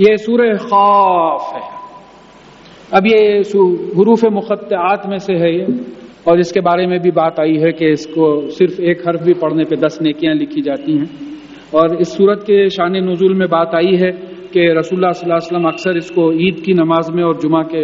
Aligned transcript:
ये 0.00 0.16
सूर्य 0.18 0.56
खौफ 0.58 1.44
है। 1.54 1.62
अब 2.92 3.06
ये 3.06 3.20
हरूफ 3.96 4.22
मुखत्यात 4.32 5.06
में 5.08 5.18
से 5.20 5.34
है 5.36 5.50
ये। 5.54 5.66
और 6.28 6.40
इसके 6.40 6.60
बारे 6.60 6.86
में 6.86 6.98
भी 7.00 7.10
बात 7.10 7.40
आई 7.40 7.56
है 7.58 7.72
कि 7.72 7.86
इसको 7.92 8.26
सिर्फ़ 8.50 8.80
एक 8.82 8.98
हर्फ 9.08 9.22
भी 9.22 9.34
पढ़ने 9.42 9.64
पे 9.64 9.76
दस 9.78 9.98
नेकियाँ 10.02 10.34
लिखी 10.34 10.62
जाती 10.62 10.92
हैं। 10.98 11.08
और 11.74 11.86
इस 12.00 12.08
सूरत 12.16 12.40
के 12.42 12.68
शान 12.70 12.96
नजूल 13.08 13.34
में 13.34 13.48
बात 13.48 13.74
आई 13.74 13.94
है 13.96 14.10
कि 14.52 14.60
रसूलुल्लाह 14.78 15.12
सल्लल्लाहु 15.12 15.40
अलैहि 15.40 15.46
वसल्लम 15.46 15.68
अक्सर 15.68 15.96
इसको 15.96 16.22
ईद 16.46 16.56
की 16.64 16.72
नमाज़ 16.74 17.08
में 17.12 17.22
और 17.24 17.36
जुमा 17.40 17.62
के 17.74 17.82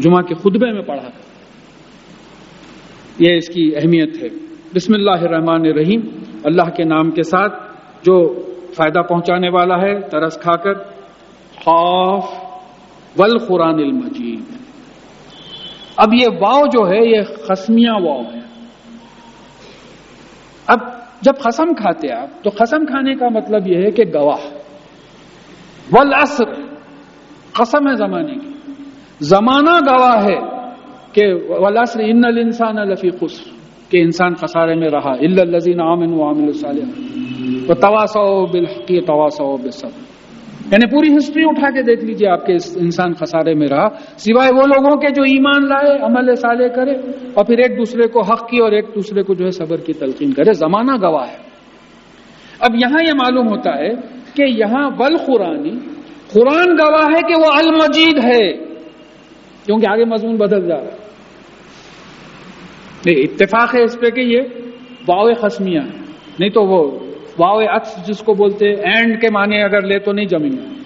जुमा 0.00 0.20
के 0.22 0.34
खुतबे 0.34 0.70
में 0.72 0.84
पढ़ा 0.84 1.08
कर 1.08 1.28
यह 3.20 3.36
इसकी 3.36 3.64
अहमियत 3.72 4.12
है। 4.22 4.28
बिस्मिल्लाहमान 4.74 5.66
रहीम 5.78 6.02
अल्लाह 6.46 6.68
के 6.76 6.84
नाम 6.86 7.10
के 7.10 7.22
साथ 7.24 7.50
जो 8.04 8.16
फ़ायदा 8.76 9.02
पहुँचाने 9.02 9.48
वाला 9.48 9.76
है, 9.76 10.00
तरस 10.00 10.36
खाकर। 10.36 10.74
खौफ 11.64 12.24
वल 13.16 13.38
कुरान 13.38 13.76
मजीद। 13.94 14.46
अब 15.98 16.14
ये 16.14 16.26
वाव 16.28 16.66
जो 16.66 16.84
है, 16.84 17.00
ये 17.08 17.22
खसमिया 17.48 17.92
वाव 17.92 18.22
है। 18.22 18.42
अब 20.68 20.80
जब 21.22 21.38
खसम 21.38 21.72
खाते 21.72 22.08
आप 22.08 22.30
तो 22.44 22.50
खसम 22.50 22.84
खाने 22.84 23.14
का 23.14 23.28
मतलब 23.28 23.66
यह 23.66 23.80
है 23.80 23.90
कि 23.90 24.04
गवाह। 24.04 24.42
वल 25.92 26.12
असर 26.12 26.50
कसम 27.60 27.88
है 27.88 27.96
जमाने 27.96 28.34
की। 28.34 28.50
जमाना 29.22 29.80
गवाह 29.80 30.20
है 30.20 30.38
कि 31.14 31.24
वल 31.60 31.76
असर 31.76 32.00
इन 32.00 32.24
इंसान 32.24 32.78
लफी 32.78 33.10
खुस 33.10 33.40
के 33.90 33.98
इंसान 33.98 34.34
खसारे 34.34 34.74
में 34.74 34.88
रहा। 34.88 35.14
इल्लजीन 35.20 35.80
आमिन 35.80 36.14
वामिल 36.14 36.52
तो 37.66 37.74
तवासो 37.74 38.46
बिल 38.46 38.66
तवासो 39.00 39.56
बिसब 39.56 39.92
यानी 40.72 40.86
पूरी 40.86 41.10
हिस्ट्री 41.10 41.44
उठा 41.44 41.70
के 41.70 41.82
देख 41.82 42.02
लीजिए 42.04 42.28
आपके 42.28 42.52
इस 42.52 42.76
इंसान 42.76 43.12
खसारे 43.12 43.54
में 43.54 43.66
रहा। 43.66 43.88
सिवाय 44.18 44.50
वो 44.50 44.66
लोगों 44.66 44.96
के 44.96 45.10
जो 45.10 45.24
ईमान 45.24 45.64
लाए, 45.64 45.98
अमल 45.98 46.34
साले 46.34 46.68
करे, 46.68 46.94
और 47.32 47.44
फिर 47.44 47.60
एक 47.60 47.76
दूसरे 47.76 48.06
को 48.06 48.22
हक 48.22 48.46
की 48.50 48.58
और 48.58 48.74
एक 48.74 48.84
दूसरे 48.84 49.22
को 49.22 49.34
जो 49.34 49.44
है 49.44 49.50
सबर 49.50 49.76
की 49.76 49.92
तलकीन 49.92 50.32
करे। 50.32 50.54
जमाना 50.54 50.96
गवाह 50.96 51.24
है। 51.24 51.38
अब 52.64 52.72
यहाँ 52.74 53.02
यह 53.02 53.14
मालूम 53.14 53.46
होता 53.46 53.72
है 53.72 53.88
कि 54.36 54.60
यहाँ 54.60 54.88
वल 55.00 55.16
कुरानी 55.16 55.70
कुरान 56.32 56.76
गवाह 56.76 57.04
है 57.04 57.22
कि 57.22 57.34
वो 57.34 57.50
अल 57.50 57.70
मजीद 57.76 58.18
है। 58.18 58.52
क्योंकि 59.66 59.86
आगे 59.86 60.04
मजमून 60.04 60.36
बदल 60.36 60.66
जा 60.68 60.74
रहा 60.74 60.96
है। 63.08 63.12
इत्तेफाक 63.12 63.74
है 63.74 63.84
इस 63.84 63.96
पे 63.96 64.10
कि 64.10 64.20
ये 64.20 64.40
वाव 65.08 65.34
खसमिया 65.34 65.82
है। 65.82 66.00
नहीं 66.40 66.50
तो 66.50 66.62
वो 66.62 67.09
वाव 67.40 67.64
अक्स, 67.64 68.06
जिसको 68.06 68.34
बोलते 68.34 68.66
हैं 68.66 68.76
एंड 68.76 69.20
के 69.20 69.28
माने 69.30 69.62
अगर 69.62 69.84
ले 69.84 69.98
तो 69.98 70.12
नहीं 70.12 70.26
जमेंगे 70.26 70.80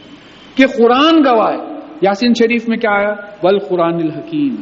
कि 0.56 0.64
कुरान 0.64 1.22
गवाह 1.22 1.74
यासीन 2.05 2.34
शरीफ 2.34 2.69
में 2.69 2.78
क्या 2.78 2.91
आया? 2.91 3.38
वल 3.44 3.58
कुरान 3.58 3.94
हकीम। 3.94 4.56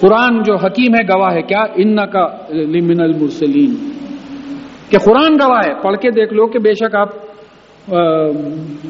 कुरान 0.00 0.42
जो 0.42 0.56
हकीम 0.56 0.94
है, 0.94 1.04
गवाह 1.04 1.30
है 1.30 1.42
क्या? 1.42 1.66
इन्ना 1.78 2.04
का 2.04 2.48
लिमिनल 2.52 3.14
मुरसलीन। 3.18 3.74
कि 4.90 4.96
कुरान 4.96 5.36
गवाह 5.36 5.60
है। 5.66 5.74
पढ़ 5.74 5.96
के 5.96 6.10
देख 6.10 6.32
लो 6.32 6.46
कि 6.46 6.58
बेशक 6.58 6.96
आप 6.96 7.22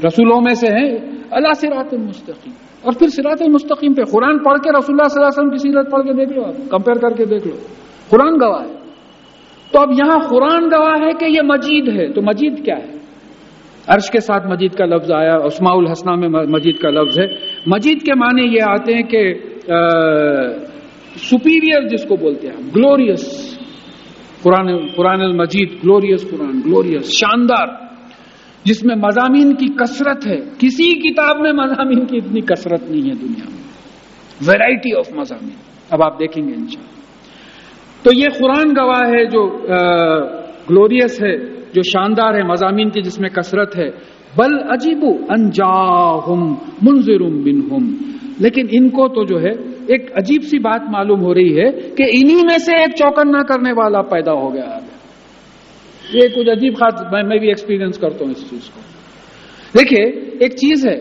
रसूलों 0.05 0.41
में 0.41 0.55
से 0.55 0.67
हैं। 0.67 0.91
अल्लाह 1.31 1.53
सिरात 1.53 1.95
मुस्तकीम। 1.95 2.53
और 2.87 2.95
फिर 2.95 3.09
सिरात 3.09 3.43
मुस्तकीम 3.43 3.95
पे 3.95 4.03
कुरान 4.03 4.39
पढ़ 4.39 4.59
के 4.59 4.69
अलैहि 4.69 5.27
वसल्लम 5.27 5.51
की 5.51 5.59
सीरत 5.59 5.89
पढ़ 5.93 6.01
के 6.01 6.15
देख 6.15 6.37
लो 6.37 6.43
आप। 6.43 6.55
कंपेयर 6.55 6.99
करके 6.99 7.27
देख 7.27 7.47
लो। 7.47 7.59
कुरान 8.11 8.37
गवाह 8.37 8.61
है। 8.61 8.76
तो 9.72 9.78
अब 9.78 9.91
यहाँ 9.92 10.28
कुरान 10.28 10.69
गवाह 10.69 10.97
है 11.05 11.12
कि 11.12 11.27
ये 11.27 11.42
मजीद 11.42 11.89
है 11.89 12.12
तो 12.12 12.22
मजीद 12.22 12.62
क्या 12.64 12.77
है? 12.77 12.97
अर्श 13.89 14.09
के 14.09 14.20
साथ 14.20 14.50
मजीद 14.50 14.75
का 14.75 14.84
लफ्ज 14.84 15.11
आया, 15.12 15.36
उस्माउल 15.36 15.89
हसना 15.89 16.17
में 16.17 16.28
मजीद 16.28 16.77
का 16.83 16.89
लफ्ज 16.89 17.19
है। 17.20 17.27
मजीद 17.69 18.03
के 18.03 18.14
माने 18.14 18.42
ये 18.42 18.61
आते 18.61 18.92
हैं 18.92 19.05
कि 19.14 19.22
सुपीरियर 21.19 21.89
जिसको 21.89 22.17
बोलते 22.17 22.47
हैं 22.47 22.69
glorious 22.75 23.25
Quran 24.43 24.69
Quran 24.97 25.37
Majeed 25.37 25.78
glorious 25.82 26.25
Quran 26.25 26.62
glorious 26.62 27.03
शानदार। 27.03 27.87
जिसमें 28.66 28.94
मजामीन 28.94 29.55
की 29.55 29.66
कसरत 29.66 30.21
है। 30.26 30.37
किसी 30.37 30.84
किताब 30.84 31.41
में 31.41 31.53
मजामीन 31.53 32.05
की 32.05 32.16
इतनी 32.16 32.41
कसरत 32.41 32.82
नहीं 32.91 33.03
है 33.03 33.15
दुनिया 33.15 33.47
में। 33.49 33.62
वेराइटी 34.43 34.93
ऑफ़ 34.93 35.15
मजामीन। 35.15 35.56
अब 35.93 36.03
आप 36.03 36.16
देखेंगे, 36.19 36.53
इंशाल्लाह। 36.53 36.96
तो 38.06 38.12
ये 38.12 38.27
कुरान 38.31 38.72
गवाह 38.75 39.05
है 39.12 39.25
जो 39.27 39.41
ग्लोरियस 40.67 41.19
है 41.22 41.31
जो 41.75 41.83
शानदार 41.84 42.37
है 42.37 42.43
मजामीन 42.49 42.91
की 42.91 43.00
जिसमें 43.03 43.31
कसरत 43.31 43.72
है। 43.77 43.87
बल 44.33 44.53
अजीबू 44.72 45.11
अनजाहुम 45.31 46.43
मुंजिरुम 46.84 47.43
बिन 47.44 47.59
हम 47.72 47.89
लेकिन 48.41 48.69
इनको 48.75 49.09
तो 49.09 49.25
जो 49.25 49.39
है 49.39 49.53
एक 49.91 50.12
अजीब 50.19 50.43
सी 50.43 50.59
बात 50.61 50.87
मालूम 50.91 51.21
हो 51.21 51.33
रही 51.33 51.53
है 51.55 51.69
कि 51.99 52.09
इन्हीं 52.21 52.44
में 52.44 52.59
से 52.61 52.78
एक 52.84 52.94
चौकन्ना 52.94 53.43
करने 53.50 53.72
वाला 53.72 54.00
पैदा 54.06 54.33
हो 54.34 54.50
गया 54.50 54.65
है। 54.67 54.81
ये 56.15 56.28
कुछ 56.28 56.49
अजीब 56.49 56.75
खास 56.77 57.03
मैं, 57.12 57.23
मैं 57.25 57.38
भी 57.41 57.50
एक्सपीरियंस 57.50 57.99
करता 57.99 58.25
हूँ 58.25 58.33
इस 58.33 58.50
चीज़ 58.50 58.71
को। 58.71 58.81
देखिए 59.75 60.05
एक 60.47 60.55
चीज़ 60.55 60.88
है 60.88 60.97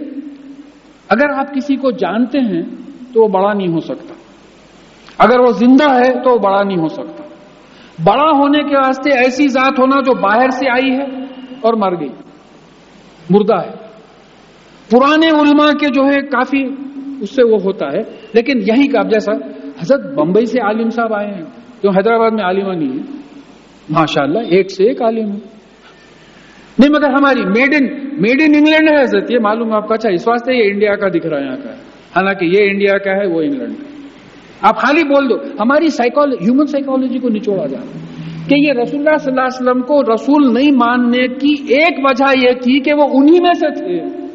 अगर 1.09 1.27
आप 1.35 1.53
किसी 1.53 1.75
को 1.77 1.91
जानते 2.03 2.39
हैं 2.43 2.63
तो 3.13 3.21
वो 3.21 3.27
बड़ा 3.29 3.53
नहीं 3.53 3.67
हो 3.69 3.79
सकता। 3.83 4.14
अगर 5.19 5.39
वो 5.39 5.51
ज़िंदा 5.53 5.87
है 5.87 6.09
तो 6.21 6.37
बड़ा 6.39 6.61
नहीं 6.63 6.77
हो 6.77 6.87
सकता। 6.87 7.23
बड़ा 8.03 8.27
होने 8.37 8.63
के 8.63 8.75
वास्ते 8.75 9.09
ऐसी 9.17 9.47
जात 9.47 9.79
होना 9.79 10.01
जो 10.01 10.13
बाहर 10.21 10.51
से 10.51 10.67
आई 10.67 10.89
है 10.89 11.05
और 11.65 11.75
मर 11.75 11.95
गई। 11.95 12.11
मुर्दा 13.31 13.57
है। 13.57 13.73
पुराने 14.89 15.29
उलमा 15.31 15.71
के 15.73 15.89
जो 15.89 16.03
है 16.03 16.21
काफ़ी 16.29 16.63
उससे 17.23 17.43
वो 17.43 17.57
होता 17.57 17.89
है। 17.89 18.01
लेकिन 18.35 18.61
यही 18.61 18.87
का 18.87 19.03
जैसा 19.03 19.31
हज़रत 19.81 20.13
बंबई 20.17 20.45
से 20.45 20.59
आलिम 20.59 20.89
साहब 20.89 21.13
आए 21.13 21.27
हैं 21.27 21.45
क्यों 21.81 21.93
हैदराबाद 21.95 22.33
में 22.33 22.43
आलिमा 22.43 22.73
नहीं 22.73 22.89
है। 22.89 23.03
माशाल्लाह, 23.87 24.43
एक 24.43 24.71
से 24.71 24.83
एक 24.83 25.01
आलिम 25.01 25.27
है। 25.27 25.41
नहीं, 26.77 26.89
मगर 26.89 27.11
हमारी 27.11 27.43
made 27.45 27.73
in 27.73 27.89
made 28.19 28.41
in 28.41 28.55
England 28.55 28.89
है 28.89 29.01
हज़रत, 29.01 29.31
ये 29.31 29.39
मालूम 29.39 29.73
आपका 29.73 29.95
अच्छा 29.95 30.09
इस 30.09 30.27
वास्ते 30.27 30.53
ये 30.53 30.69
इंडिया 30.69 30.95
का 30.95 31.09
दिख 31.09 31.25
रहा 31.25 31.39
है 31.39 31.45
यहाँ 31.45 31.57
का। 31.57 31.77
हालाँकि 32.15 32.45
ये 32.57 32.65
इंडिया 32.69 32.97
का 32.97 33.11
है, 33.11 33.27
वो 33.27 33.41
इंग्लैंड 33.41 33.75
का 33.75 33.94
आप 34.63 34.75
खाली 34.75 35.03
बोल 35.03 35.27
दो। 35.27 35.41
हमारी 35.61 35.89
साइकोलॉजी 35.89 36.45
ह्यूमन 36.45 36.65
साइकोलॉजी 36.65 37.19
को 37.19 37.29
निचोड़ा 37.29 37.65
जा। 37.65 37.77
कि 38.49 38.67
ये 38.67 38.83
रसूलुल्लाह 38.83 39.17
सल्लल्लाहु 39.17 39.47
अलैहि 39.47 39.63
वसल्लम 39.63 39.81
को 39.81 40.13
रसूल 40.13 40.53
नहीं 40.53 40.71
मानने 40.71 41.27
की 41.27 41.53
एक 41.73 42.05
वजह 42.09 42.47
यह 42.47 42.53
थी 42.53 42.79
कि 42.79 42.93
वो 42.93 43.03
उन्हीं 43.03 43.39
में 43.41 43.53
से 43.53 43.69
थे। 43.69 44.25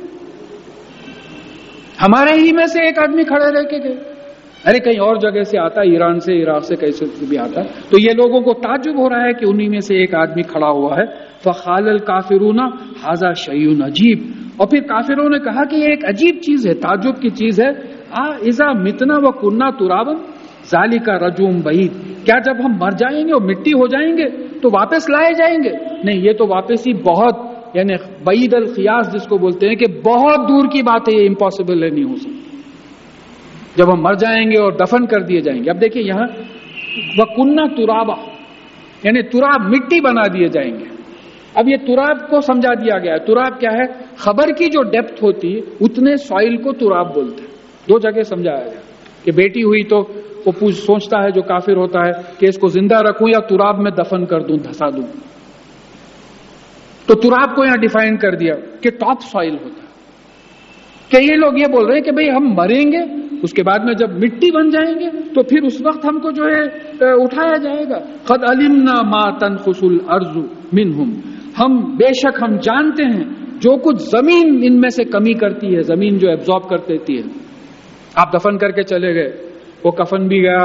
हमारे 2.00 2.32
ही 2.32 2.52
में 2.52 2.66
से 2.66 2.88
एक 2.88 2.98
आदमी 2.98 3.24
खड़े 3.24 3.50
रह 3.50 3.62
के 3.62 3.78
गए। 3.78 3.98
अरे 4.66 4.78
कहीं 4.78 4.98
और 4.98 5.18
जगह 5.18 5.42
से 5.42 5.58
आता, 5.58 5.82
ईरान 5.82 6.18
से, 6.18 6.34
इराक 6.34 6.62
से, 6.62 6.76
कैसे 6.76 7.06
भी 7.06 7.36
आता। 7.36 7.62
तो 7.62 7.98
ये 7.98 8.14
लोगों 8.14 8.40
को 8.40 8.52
ताजुब 8.52 8.96
हो 8.98 9.08
रहा 9.08 9.22
है 9.22 9.32
कि 9.32 9.46
उन्हीं 9.46 9.68
में 9.68 9.80
से 9.80 9.94
एक 10.02 10.14
आदमी 10.14 10.42
खड़ा 10.42 10.68
हुआ 10.68 10.96
है। 10.96 11.06
फ़ाल 11.44 11.98
काफिरूना 11.98 12.78
हाजा 13.02 13.32
शयून 13.32 13.80
अजीब। 13.80 14.34
और 14.60 14.66
फिर 14.66 14.80
काफिरों 14.80 15.28
ने 15.30 15.38
कहा 15.38 15.64
कि 15.64 15.76
ये 15.76 15.92
एक 15.92 16.04
अजीब 16.04 16.40
चीज़ 16.44 16.68
है 16.68 16.74
ताजुब 16.74 17.14
की 17.14 17.30
चीज़ 17.30 17.62
है। 17.62 17.89
इजा 18.46 18.72
मितना 18.74 19.16
व 19.16 19.30
कुन्ना 19.30 19.70
तुराबन 19.70 20.16
जाली 20.66 20.98
का 20.98 21.14
रजूम 21.22 21.60
बहीद 21.62 21.92
क्या 22.24 22.38
जब 22.40 22.60
हम 22.60 22.78
मर 22.82 22.94
जाएँगे 22.94 23.32
और 23.32 23.42
मिट्टी 23.42 23.70
हो 23.70 23.86
जाएँगे 23.88 24.24
तो 24.60 24.70
वापस 24.70 25.06
लाए 25.10 25.32
जाएँगे? 25.34 25.70
नहीं, 26.04 26.20
ये 26.22 26.32
तो 26.34 26.46
वापस 26.46 26.84
ही 26.86 26.92
बहुत, 26.94 27.72
यानी 27.76 27.94
बईद 28.26 28.54
अल 28.54 28.66
खियास 28.66 29.08
जिसको 29.08 29.38
बोलते 29.38 29.66
हैं 29.66 29.76
कि 29.76 29.86
बहुत 30.04 30.40
दूर 30.40 30.66
की 30.66 30.82
बात 30.82 31.08
है, 31.08 31.14
ये 31.14 31.26
इम्पॉसिबल 31.26 31.84
है, 31.84 31.90
नहीं 31.90 32.04
हो 32.04 32.16
सकती। 32.16 32.62
जब 33.78 33.90
हम 33.90 34.02
मर 34.02 34.16
जाएँगे 34.16 34.56
और 34.56 34.76
दफन 34.76 35.06
कर 35.06 35.22
दिए 35.22 35.40
जाएँगे। 35.40 35.70
अब 35.70 35.76
देखिए 35.76 36.02
यहाँ 36.02 36.26
कुन्ना 37.36 37.66
तुराबा, 37.66 38.16
यानी 39.06 39.22
तुराब 39.22 39.68
मिट्टी 39.70 40.00
बना 40.00 40.26
दिए 40.28 40.48
जाएँगे। 40.48 40.88
अब 41.56 41.68
ये 41.68 41.76
तुराब 41.76 42.26
को 42.30 42.40
समझा 42.40 42.74
दिया 42.74 42.98
गया 42.98 43.12
है। 43.12 43.18
तुराब 43.18 43.58
क्या 43.58 43.70
है? 43.70 43.86
खबर 44.18 44.52
की 44.52 44.66
जो 44.66 44.82
डेप्थ 44.82 45.22
होती 45.22 45.52
है, 45.52 45.62
उतने 45.82 46.16
सॉइल 46.16 46.56
को 46.56 46.72
तुराब 46.72 47.06
बोलते 47.06 47.42
हैं। 47.42 47.49
दो 47.90 47.98
जगह 48.00 48.22
समझाया 48.24 48.64
गया 48.64 48.82
कि 49.24 49.32
बेटी 49.32 49.60
हुई 49.60 49.82
तो 49.84 49.98
वो 50.46 50.52
पूछ, 50.52 50.74
सोचता 50.76 51.22
है 51.22 51.32
जो 51.32 51.42
काफिर 51.44 51.76
होता 51.76 52.04
है 52.06 52.12
कि 52.40 52.48
इसको 52.48 52.68
ज़िंदा 52.70 52.98
रखूँ 53.00 53.28
या 53.30 53.40
तुराब 53.48 53.78
में 53.78 53.92
दफन 53.94 54.24
कर 54.24 54.42
दूँ, 54.42 54.58
धसा 54.60 54.90
दूँ। 54.90 55.04
तो 57.08 57.14
तुराब 57.16 57.54
को 57.54 57.64
यहाँ 57.64 57.78
डिफाइन 57.78 58.16
कर 58.16 58.36
दिया 58.36 58.54
कि 58.82 58.90
टॉप 58.96 59.20
सॉइल 59.22 59.52
होता 59.54 59.82
है। 59.82 59.88
कि 61.10 61.18
ये 61.28 61.36
लोग 61.36 61.58
ये 61.58 61.66
बोल 61.68 61.86
रहे 61.86 61.96
हैं 61.96 62.04
कि 62.04 62.12
भाई 62.12 62.28
हम 62.28 62.46
मरेंगे, 62.54 63.02
उसके 63.44 63.62
बाद 63.62 63.84
में 63.84 63.92
जब 63.96 64.18
मिट्टी 64.20 64.50
बन 64.50 64.70
जाएँगे 64.70 65.08
तो 65.34 65.42
फिर 65.42 65.64
उस 65.64 65.80
वक्त 65.82 66.04
हमको 66.04 66.30
जो 66.32 66.44
है 66.44 67.12
उठाया 67.16 67.56
जाएगा। 67.58 67.98
खद 68.28 68.44
अलिमना 68.48 68.94
मा 69.04 69.24
तन 69.40 69.56
खुशुल 69.56 69.98
अर्जु 70.10 70.42
मिन 70.74 70.88
हम 71.56 71.78
बेशक 71.98 72.42
हम 72.42 72.56
जानते 72.60 73.04
हैं, 73.04 73.58
जो 73.58 73.76
कुछ 73.76 73.96
ज़मीन 74.10 74.62
इनमें 74.64 74.90
से 74.90 75.04
कमी 75.06 75.34
करती 75.34 75.74
है, 75.74 75.82
ज़मीन 75.82 76.18
जो 76.18 76.28
एब्जॉर्ब 76.28 76.64
कर 76.64 76.78
देती 76.88 77.16
है। 77.16 77.24
आप 78.18 78.30
दफन 78.36 78.56
करके 78.56 78.82
चले 78.82 79.12
गए। 79.14 79.32
वो 79.84 79.90
कफन 79.90 80.28
भी 80.28 80.40
गया, 80.40 80.64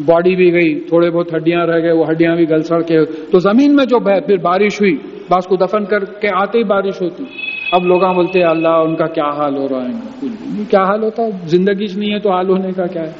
बॉडी 0.00 0.34
भी 0.36 0.50
गई, 0.50 0.74
थोड़े 0.92 1.10
बहुत 1.10 1.32
हड्डियाँ 1.34 1.66
रह 1.66 1.78
गए, 1.78 1.92
वो 1.92 2.04
हड्डियाँ 2.04 2.36
भी 2.36 2.46
गल 2.46 2.62
सड़ 2.62 2.82
के। 2.82 3.04
तो 3.04 3.38
ज़मीन 3.40 3.74
में 3.76 3.84
जो 3.84 3.98
फिर 3.98 4.38
बारिश 4.38 4.80
हुई, 4.80 4.92
बस 5.32 5.46
को 5.46 5.56
दफन 5.56 5.84
करके 5.84 6.28
आते 6.28 6.58
ही 6.58 6.64
बारिश 6.64 7.00
होती। 7.02 7.26
अब 7.74 7.84
लोग 7.84 8.04
बोलते 8.14 8.38
हैं, 8.38 8.46
अल्लाह, 8.46 8.76
उनका 8.80 9.06
क्या 9.06 9.24
हाल 9.24 9.54
हो 9.54 9.66
रहा 9.66 9.80
है? 9.80 10.64
क्या 10.64 10.82
हाल 10.82 11.02
होता 11.02 11.22
है? 11.22 11.46
ज़िंदगी 11.46 11.86
नहीं 11.98 12.10
है 12.10 12.18
तो 12.20 12.30
हाल 12.30 12.46
होने 12.46 12.72
का 12.72 12.86
क्या 12.86 13.02
है? 13.02 13.14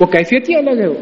वो 0.00 0.06
कैफियत 0.06 0.48
ही 0.48 0.54
अलग 0.54 0.80
है 0.80 0.88
वो। 0.88 0.96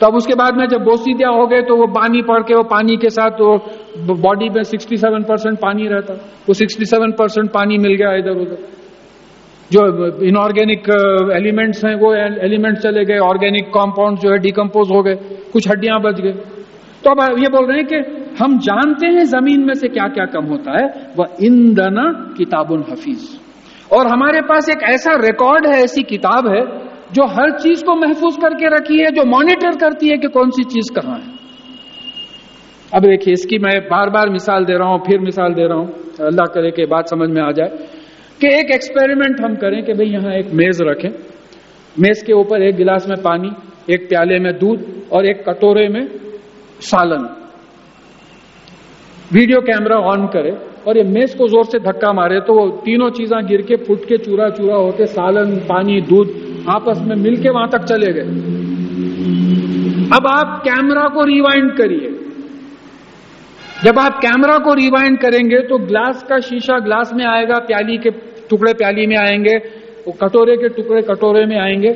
तो 0.00 0.06
अब 0.06 0.14
उसके 0.14 0.34
बाद 0.34 0.56
में 0.56 0.66
जब 0.68 0.84
बोसीदिया 0.84 1.28
हो 1.28 1.46
गए 1.46 1.62
तो 1.62 1.76
वो 1.76 1.86
पानी 1.86 2.22
पड़ 2.22 2.42
के, 2.42 2.54
वो 2.54 2.62
पानी 2.62 2.96
के 2.96 3.10
साथ 3.10 3.40
वो 3.40 4.14
बॉडी 4.16 4.48
में 4.48 4.62
67 4.62 5.24
परसेंट 5.24 5.58
पानी 5.58 5.86
रहता। 5.88 6.14
वो 6.48 6.54
67 6.54 7.16
परसेंट 7.18 7.50
पानी 7.50 7.78
मिल 7.78 7.94
गया 7.94 8.14
इधर 8.14 8.30
उधर 8.30 8.58
जो 9.70 9.82
इनऑर्गेनिक 10.26 10.88
एलिमेंट्स 11.34 11.84
हैं, 11.84 11.94
वो 11.96 12.14
एलिमेंट्स 12.44 12.82
चले 12.82 13.04
गए 13.04 13.18
ऑर्गेनिक 13.24 13.68
कंपाउंड 13.70 14.18
जो 14.18 14.30
है 14.30 14.38
डिकम्पोज 14.40 14.90
हो 14.90 15.02
गए, 15.02 15.14
कुछ 15.52 15.68
हड्डियाँ 15.68 16.00
बच 16.02 16.20
गए 16.20 16.32
तो 17.04 17.10
अब 17.12 17.38
ये 17.38 17.48
बोल 17.50 17.66
रहे 17.66 17.76
हैं 17.76 17.86
कि 17.86 17.98
हम 18.38 18.58
जानते 18.60 19.06
हैं 19.08 19.24
ज़मीन 19.26 19.60
में 19.66 19.74
से 19.74 19.88
क्या 19.90 20.06
क्या 20.08 20.24
कम 20.32 20.44
होता 20.46 20.72
है, 20.72 20.86
वह 21.16 21.36
ईंधन 21.42 21.96
किताबुल 22.36 22.84
हफीज। 22.90 23.28
और 23.90 24.06
हमारे 24.06 24.40
पास 24.42 24.68
एक 24.68 24.82
ऐसा 24.88 25.14
रिकॉर्ड 25.20 25.66
है, 25.66 25.78
ऐसी 25.84 26.02
किताब 26.04 26.48
है, 26.48 26.60
जो 27.12 27.26
हर 27.28 27.50
चीज़ 27.58 27.84
को 27.84 27.94
महफूज 27.96 28.36
करके 28.36 28.68
रखी 28.76 28.98
है, 28.98 29.10
जो 29.10 29.24
मॉनिटर 29.26 29.76
करती 29.78 30.08
है 30.08 30.18
कि 30.18 30.28
कौन 30.28 30.50
सी 30.50 30.64
चीज़ 30.66 30.92
कहाँ 30.94 31.16
है। 31.18 31.38
अब 32.92 33.02
देखिए, 33.02 33.34
इसकी 33.34 33.58
मैं 33.58 33.78
बार 33.86 34.10
बार 34.10 34.30
मिसाल 34.30 34.64
दे 34.64 34.76
रहा 34.78 34.88
हूँ, 34.88 35.00
फिर 35.06 35.18
मिसाल 35.20 35.54
दे 35.54 35.66
रहा 35.68 35.78
हूँ। 35.78 35.88
अल्लाह 36.22 36.46
करे 36.54 36.70
के 36.70 36.86
बात 36.86 37.08
समझ 37.08 37.28
में 37.30 37.42
आ 37.42 37.50
जाए। 37.52 37.88
कि 38.40 38.46
एक 38.50 38.70
एक्सपेरिमेंट 38.70 39.40
हम 39.40 39.54
करें 39.56 39.82
कि 39.84 39.92
भाई 39.94 40.06
यहाँ 40.08 40.32
एक 40.34 40.52
मेज 40.54 40.80
रखें। 40.82 41.10
मेज 41.96 42.22
के 42.22 42.32
ऊपर 42.34 42.62
एक 42.62 42.76
गिलास 42.76 43.08
में 43.08 43.16
पानी, 43.22 43.50
एक 43.90 44.08
प्याले 44.08 44.38
में 44.38 44.52
दूध 44.58 44.84
और 45.12 45.26
एक 45.26 45.42
कटोरे 45.48 45.88
में 45.88 46.06
सालन। 46.82 47.28
वीडियो 49.32 49.60
कैमरा 49.62 49.96
ऑन 50.08 50.26
करे 50.28 50.50
और 50.86 50.96
ये 50.96 51.02
मेज 51.06 51.34
को 51.34 51.48
ज़ोर 51.48 51.64
से 51.64 51.78
धक्का 51.80 52.12
मारे 52.12 52.40
तो 52.40 52.54
वो 52.54 52.68
तीनों 52.84 53.10
चीज़ें 53.10 53.46
गिर 53.46 53.62
के 53.62 53.76
फुट 53.78 54.04
के 54.04 54.18
चूरा 54.18 54.48
चूरा 54.50 54.76
होते, 54.76 55.06
सालन, 55.08 55.56
पानी, 55.68 56.00
दूध 56.02 56.28
आपस 56.68 56.98
में 57.02 57.16
मिलके 57.18 57.50
वहाँ 57.50 57.68
तक 57.68 57.84
चले 57.84 58.12
गए। 58.12 58.28
अब 60.16 60.26
आप 60.28 60.60
कैमरा 60.64 61.06
को 61.08 61.24
रिवाइंड 61.26 61.76
करिए। 61.76 62.16
जब 63.84 63.98
आप 63.98 64.18
कैमरा 64.18 64.56
को 64.58 64.72
रिवाइंड 64.74 65.18
करेंगे 65.20 65.58
तो 65.68 65.78
ग्लास 65.86 66.22
का 66.22 66.38
शीशा 66.40 66.78
ग्लास 66.80 67.12
में 67.14 67.24
आएगा, 67.26 67.58
प्याली 67.60 67.96
के 67.98 68.10
टुकड़े 68.50 68.72
प्याली 68.72 69.06
में 69.06 69.16
आएँगे, 69.16 69.56
वो 70.06 70.12
कटोरे 70.12 70.56
के 70.56 70.68
टुकड़े 70.68 71.02
कटोरे 71.02 71.46
में 71.46 71.58
आएँगे। 71.58 71.92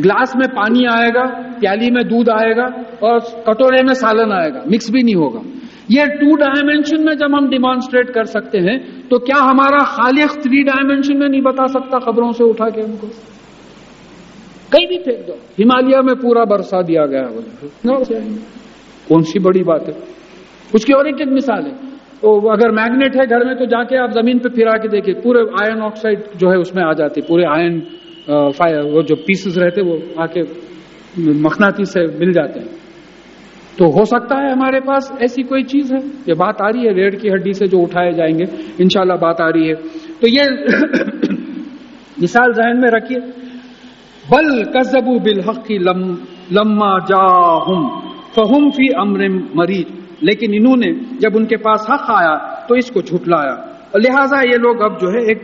ग्लास 0.00 0.32
में 0.36 0.48
पानी 0.48 0.84
आएगा, 0.86 1.24
प्याली 1.60 1.90
में 1.90 2.08
दूध 2.08 2.28
आएगा 2.30 2.66
और 3.02 3.20
कटोरे 3.48 3.82
में 3.82 3.94
सालन 3.94 4.32
आएगा, 4.32 4.64
मिक्स 4.68 4.90
भी 4.90 5.02
नहीं 5.02 5.14
होगा। 5.14 5.40
ये 5.90 6.06
टू 6.06 6.34
डायमेंशन 6.36 7.04
में 7.04 7.14
जब 7.16 7.34
हम 7.34 7.48
डिमॉन्स्ट्रेट 7.48 8.10
कर 8.10 8.24
सकते 8.24 8.58
हैं 8.58 9.08
तो 9.08 9.18
क्या 9.18 9.36
हमारा 9.36 9.78
खालिक 9.78 10.30
थ्री 10.42 10.62
डायमेंशन 10.62 11.16
में 11.16 11.28
नहीं 11.28 11.42
बता 11.42 11.66
सकता 11.66 11.98
खबरों 11.98 12.32
से 12.32 12.44
उठा 12.44 12.68
के 12.70 12.80
हमको? 12.80 13.06
कहीं 14.72 14.86
भी 14.88 14.98
फेंक 14.98 15.26
दो। 15.26 15.32
हिमालय 15.58 16.02
में 16.02 16.14
पूरा 16.16 16.44
बरसा 16.44 16.82
दिया 16.82 17.06
गया 17.06 17.22
कौन 19.08 19.22
सी 19.22 19.38
बड़ी 19.38 19.62
बात 19.62 19.88
है? 19.88 19.94
उसकी 20.74 20.92
और 20.92 21.08
एक 21.08 21.20
एक 21.20 21.28
मिसाल 21.28 21.62
है। 21.62 21.85
तो 22.22 22.30
अगर 22.48 22.70
मैग्नेट 22.70 23.16
है 23.16 23.26
घर 23.26 23.44
में 23.46 23.56
तो 23.56 23.66
जाके 23.66 23.96
आप 23.96 24.10
ज़मीन 24.12 24.38
पे 24.38 24.48
फिरा 24.48 24.76
के 24.76 24.88
देखिए। 24.88 25.14
पूरे 25.14 25.40
आयन 25.62 25.80
ऑक्साइड 25.82 26.22
जो 26.36 26.50
है 26.50 26.58
उसमें 26.58 26.82
आ 26.84 26.92
जाती 26.92 27.20
पूरे 27.20 27.44
आयन 27.46 27.80
फायर 28.28 28.82
वो 28.92 29.02
जो 29.02 29.14
पीसेस 29.16 29.58
रहते 29.58 29.82
वो 29.82 29.98
आके 30.22 30.42
मखनाती 31.42 31.84
से 31.84 32.00
मिल 32.18 32.32
जाते 32.32 32.60
हैं। 32.60 32.68
तो 33.78 33.90
हो 33.90 34.04
सकता 34.04 34.36
है 34.36 34.52
हमारे 34.52 34.80
पास 34.80 35.10
ऐसी 35.22 35.42
कोई 35.42 35.62
चीज़ 35.62 35.94
है। 35.94 36.00
ये 36.28 36.34
बात 36.34 36.62
आ 36.62 36.68
रही 36.68 36.84
है 36.84 36.92
रेड 36.94 37.18
की 37.20 37.28
हड्डी 37.28 37.52
से 37.54 37.66
जो 37.66 37.78
उठाए 37.78 38.12
जाएँगे 38.12 38.44
इंशाल्लाह 38.80 39.16
बात 39.16 39.40
आ 39.40 39.48
रही 39.48 39.68
है। 39.68 39.74
तो 40.20 40.28
ये 40.28 40.44
मिसाल 42.20 42.52
जहन 42.52 42.80
में 42.80 42.88
रखिए। 42.90 43.18
बल 44.24 44.48
कजबू 44.76 45.18
बिल 45.20 45.40
हक 45.40 45.70
लम, 45.70 46.00
लम्मा 46.52 46.98
जाहुम 47.10 47.88
फहुम 48.36 48.70
फ़ी 48.70 48.88
अमर 49.00 49.28
मरीज़ 49.56 50.05
लेकिन 50.22 50.54
इन्होंने 50.54 50.92
जब 51.20 51.36
उनके 51.36 51.56
पास 51.58 51.86
हक 51.90 52.10
आया 52.12 52.34
तो 52.68 52.76
इसको 52.76 53.02
झुटलाया। 53.02 53.54
लिहाजा 53.96 54.40
ये 54.42 54.56
लोग 54.58 54.80
अब 54.82 54.98
जो 54.98 55.10
है 55.10 55.24
एक 55.30 55.40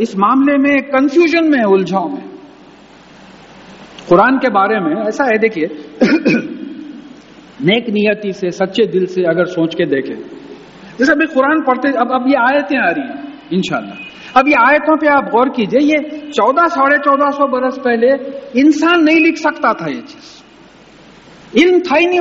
इस 0.00 0.16
मामले 0.18 0.56
में 0.58 0.82
कंफ्यूजन 0.88 1.50
में 1.50 1.62
उलझाव 1.66 2.08
में। 2.08 2.24
कुरान 4.08 4.38
के 4.38 4.48
बारे 4.50 4.78
में 4.80 4.94
ऐसा 4.98 5.24
है, 5.24 5.38
देखिए, 5.38 5.66
नेक 7.60 7.88
नियति 7.90 8.32
से, 8.32 8.50
सच्चे 8.52 8.86
दिल 8.86 9.06
से 9.06 9.22
अगर 9.24 9.46
सोच 9.48 9.74
के 9.74 9.84
देखें। 9.86 10.14
जैसे 10.98 11.12
अभी 11.12 11.26
कुरान 11.26 11.62
पढ़ते, 11.62 11.88
अब 11.94 12.12
अब 12.12 12.28
ये 12.28 12.36
आयतें 12.42 12.78
आ 12.78 12.90
रही 12.90 13.02
हैं, 13.02 13.18
इंशाल्लाह। 13.52 14.40
अब 14.40 14.48
ये 14.48 14.54
आयतों 14.60 14.96
पे 14.96 15.06
आप 15.08 15.28
गौर 15.30 15.48
कीजिए, 15.48 15.80
ये 15.82 15.98
चौदह, 16.30 16.66
साढ़े 16.68 16.98
चौदह 16.98 17.30
सौ 17.32 17.46
बरस 17.48 17.78
पहले 17.78 18.08
इंसान 18.60 19.04
नहीं 19.04 19.20
लिख 19.20 19.36
सकता 19.38 19.72
था 19.74 19.86
ये 19.88 20.00
चीज़। 20.02 21.58
इल्म 21.58 21.80
था 21.80 21.96
ही 21.96 22.06
नहीं 22.06 22.20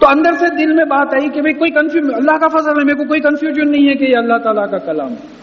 तो 0.00 0.06
अंदर 0.06 0.34
से 0.38 0.48
दिल 0.56 0.72
में 0.76 0.86
बात 0.88 1.14
आई 1.14 1.28
कि 1.34 1.40
भाई 1.40 1.52
कोई 1.60 1.70
कंफ्यूज 1.72 2.10
अल्लाह 2.14 2.36
का 2.38 2.48
फजल 2.54 2.78
है, 2.78 2.84
मेरे 2.84 2.98
को 2.98 3.04
कोई 3.08 3.20
कंफ्यूजन 3.20 3.68
नहीं 3.70 3.86
है 3.88 3.94
कि 3.96 4.04
ये 4.04 4.16
अल्लाह 4.18 4.38
ताला 4.46 4.64
का 4.72 4.78
कलाम 4.86 5.10
है। 5.10 5.34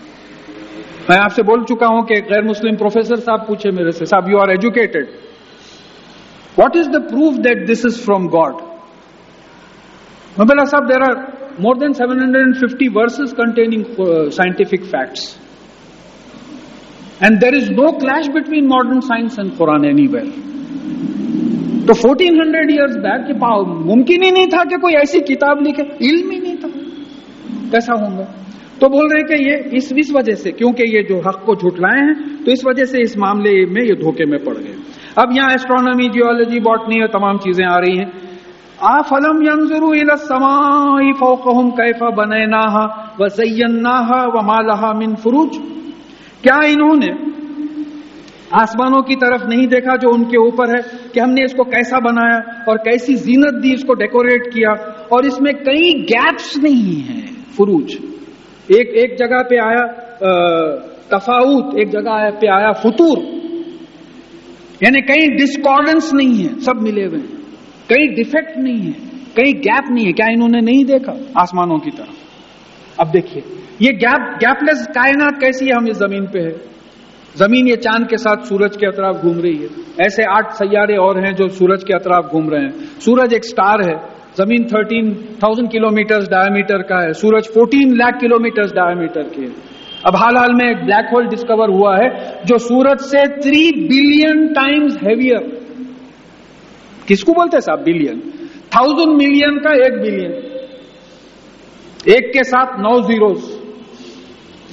मैं 1.09 1.17
आपसे 1.19 1.43
बोल 1.43 1.63
चुका 1.65 1.87
हूँ 1.87 2.03
कि 2.07 2.19
गैर 2.27 2.43
मुस्लिम 2.45 2.75
प्रोफेसर 2.77 3.19
साहब 3.21 3.45
पूछे 3.47 3.71
मेरे 3.77 3.91
से, 3.91 4.05
साहब 4.05 4.29
you 4.29 4.37
are 4.39 4.51
educated 4.51 5.07
what 6.59 6.75
is 6.75 6.89
the 6.89 7.01
proof 7.07 7.39
that 7.47 7.65
this 7.67 7.85
is 7.85 7.97
from 8.03 8.27
God 8.37 8.61
मैं 10.37 10.47
बोला, 10.47 10.65
साहब 10.65 10.87
there 10.87 11.01
are 11.03 11.15
more 11.61 11.77
than 11.79 11.93
750 11.93 12.87
verses 12.93 13.33
containing 13.33 13.83
scientific 14.33 14.85
facts 14.85 15.27
and 17.23 17.39
there 17.39 17.55
is 17.55 17.69
no 17.73 17.91
clash 17.99 18.27
between 18.33 18.67
modern 18.67 18.99
science 19.09 19.39
and 19.39 19.51
Quran 19.57 19.85
any 19.85 20.07
तो 21.93 21.97
1400 21.99 22.69
years 22.71 22.95
back 22.97 23.27
मुमकिन 23.87 24.23
ही 24.23 24.29
नहीं 24.31 24.47
था 24.49 24.63
कि 24.65 24.77
कोई 24.77 24.93
ऐसी 24.95 25.19
किताब 25.23 25.59
लिखे। 25.63 25.83
इल्म 26.01 26.31
ही 26.31 26.39
नहीं 26.39 26.55
था। 26.57 26.69
कैसा 27.71 27.93
होगा 27.95 28.25
तो 28.81 28.87
बोल 28.89 29.09
रहे 29.09 29.23
कि 29.23 29.37
ये 29.43 29.55
इस 29.77 29.91
इस 29.93 30.11
वजह 30.13 30.35
से, 30.35 30.51
क्योंकि 30.51 30.83
ये 30.89 31.01
जो 31.03 31.17
हक 31.19 31.43
को 31.45 31.55
झुटलाए 31.55 31.99
हैं 31.99 32.15
तो 32.43 32.51
इस 32.51 32.63
वजह 32.65 32.85
से 32.85 33.01
इस 33.01 33.17
मामले 33.17 33.53
में 33.67 33.81
ये 33.83 33.95
धोखे 33.95 34.25
में 34.25 34.39
पड़ 34.43 34.55
गए। 34.55 34.75
अब 35.17 35.35
यहाँ 35.37 35.49
एस्ट्रोनॉमी 35.51 36.07
जियोलॉजी 36.09 36.59
बॉटनी 36.61 37.01
और 37.01 37.07
तमाम 37.09 37.37
चीज़ें 37.39 37.65
आ 37.65 37.77
रही 37.77 37.97
हैं। 37.97 38.09
आ 38.83 39.01
फलम 39.03 39.43
यंजरू 39.43 39.93
समाई 40.23 41.11
फोकहम 41.19 41.69
कैफा 41.73 42.09
बनैना 42.17 42.63
व 43.21 43.29
सैन्ना 43.31 43.95
व 44.27 44.41
मालहा 44.47 44.91
मिन 44.95 45.15
फुरूज। 45.17 45.61
क्या 46.43 46.59
इन्होंने 46.69 47.11
आसमानों 48.53 49.01
की 49.01 49.15
तरफ़ 49.15 49.45
नहीं 49.47 49.67
देखा 49.67 49.95
जो 49.95 50.09
उनके 50.09 50.37
ऊपर 50.37 50.69
है 50.69 50.81
कि 51.13 51.19
हमने 51.19 51.43
इसको 51.43 51.63
कैसा 51.63 51.99
बनाया 51.99 52.65
और 52.69 52.77
कैसी 52.77 53.15
जीनत 53.15 53.53
दी, 53.53 53.73
इसको 53.73 53.93
डेकोरेट 53.93 54.47
किया। 54.53 54.71
और 55.13 55.25
इसमें 55.25 55.53
कई 55.55 55.93
गैप्स 56.03 56.57
नहीं 56.57 56.95
है। 57.01 57.21
फुरूज। 57.57 57.93
एक 58.71 58.87
एक 58.95 59.15
जगह 59.19 59.41
पे 59.41 59.57
आया 59.59 59.85
तफाउत 61.11 61.77
एक 61.79 61.89
जगह 61.89 62.29
पे 62.41 62.47
आया 62.47 62.71
फतूर। 62.73 63.17
यानी 64.83 65.01
कहीं 65.01 65.27
डिस्कॉर्डेंस 65.37 66.11
नहीं 66.13 66.35
है, 66.35 66.59
सब 66.59 66.81
मिले 66.81 67.05
हुए 67.05 67.19
कहीं 67.89 68.07
डिफेक्ट 68.15 68.57
नहीं 68.57 68.77
है 68.77 68.95
कहीं 69.37 69.53
गैप 69.53 69.85
नहीं 69.91 70.05
है। 70.05 70.11
क्या 70.11 70.27
इन्होंने 70.27 70.59
नहीं 70.59 70.83
देखा? 70.85 71.11
आसमानों 71.41 71.77
की 71.79 71.91
तरफ़। 71.91 73.01
अब 73.01 73.11
देखिए, 73.11 73.43
ये 73.81 73.91
गैप 73.93 74.37
गैपलेस 74.39 74.87
कायनात 74.91 75.39
कैसी 75.41 75.65
है? 75.65 75.71
हम 75.71 75.87
इस 75.87 75.97
ज़मीन 75.97 76.25
पे 76.25 76.39
है। 76.39 76.72
ज़मीन 77.37 77.67
ये 77.67 77.75
चाँद 77.75 78.07
के 78.09 78.17
साथ 78.17 78.43
सूरज 78.45 78.75
के 78.77 78.85
अतराफ 78.85 79.21
घूम 79.21 79.39
रही 79.39 79.57
है। 79.57 79.69
ऐसे 80.01 80.23
आठ 80.29 80.51
सैारे 80.53 80.95
और 80.97 81.19
हैं 81.25 81.33
जो 81.35 81.47
सूरज 81.49 81.83
के 81.83 81.93
अतराफ 81.93 82.31
घूम 82.31 82.49
रहे 82.49 82.61
हैं। 82.61 82.99
सूरज 82.99 83.33
एक 83.33 83.45
स्टार 83.45 83.81
है। 83.81 83.95
ज़मीन 84.37 84.63
13,000 84.63 85.67
किलोमीटर 85.67 86.25
डायमीटर 86.27 86.81
का 86.81 86.99
है। 87.01 87.13
सूरज 87.13 87.47
14 87.47 87.95
लाख 87.95 88.19
किलोमीटर 88.19 88.67
डायमीटर 88.75 89.23
के 89.23 89.41
है। 89.41 89.51
अब 90.07 90.15
हाल 90.15 90.37
हाल 90.37 90.53
में 90.53 90.65
एक 90.69 90.85
ब्लैक 90.85 91.09
होल 91.13 91.27
डिस्कवर 91.27 91.69
हुआ 91.69 91.95
है 91.97 92.07
जो 92.45 92.57
सूरज 92.57 92.99
से 93.01 93.23
थ्री 93.41 93.61
बिलियन 93.87 94.47
टाइम्स 94.53 94.97
हैवियर 95.03 95.43
किसको 97.07 97.33
बोलते 97.33 97.57
हैं 97.57 97.61
साहब 97.61 97.83
बिलियन 97.83 98.19
थाउज़ेंड 98.75 99.17
मिलियन 99.17 99.57
का 99.57 99.73
एक 99.85 100.01
बिलियन 100.01 100.31
एक 102.15 102.31
के 102.33 102.43
साथ 102.43 102.79
नौ 102.79 102.99
zeros 103.01 103.52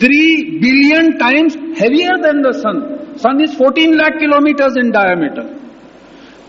three 0.00 0.50
billion 0.59 1.12
times 1.12 1.57
heavier 1.57 2.23
than 2.23 2.42
the 2.42 2.52
sun 2.52 2.97
sun 3.16 3.40
is 3.40 3.57
14 3.57 3.95
lakh 3.95 4.19
kilometers 4.21 4.75
in 4.78 4.90
diameter 4.90 5.61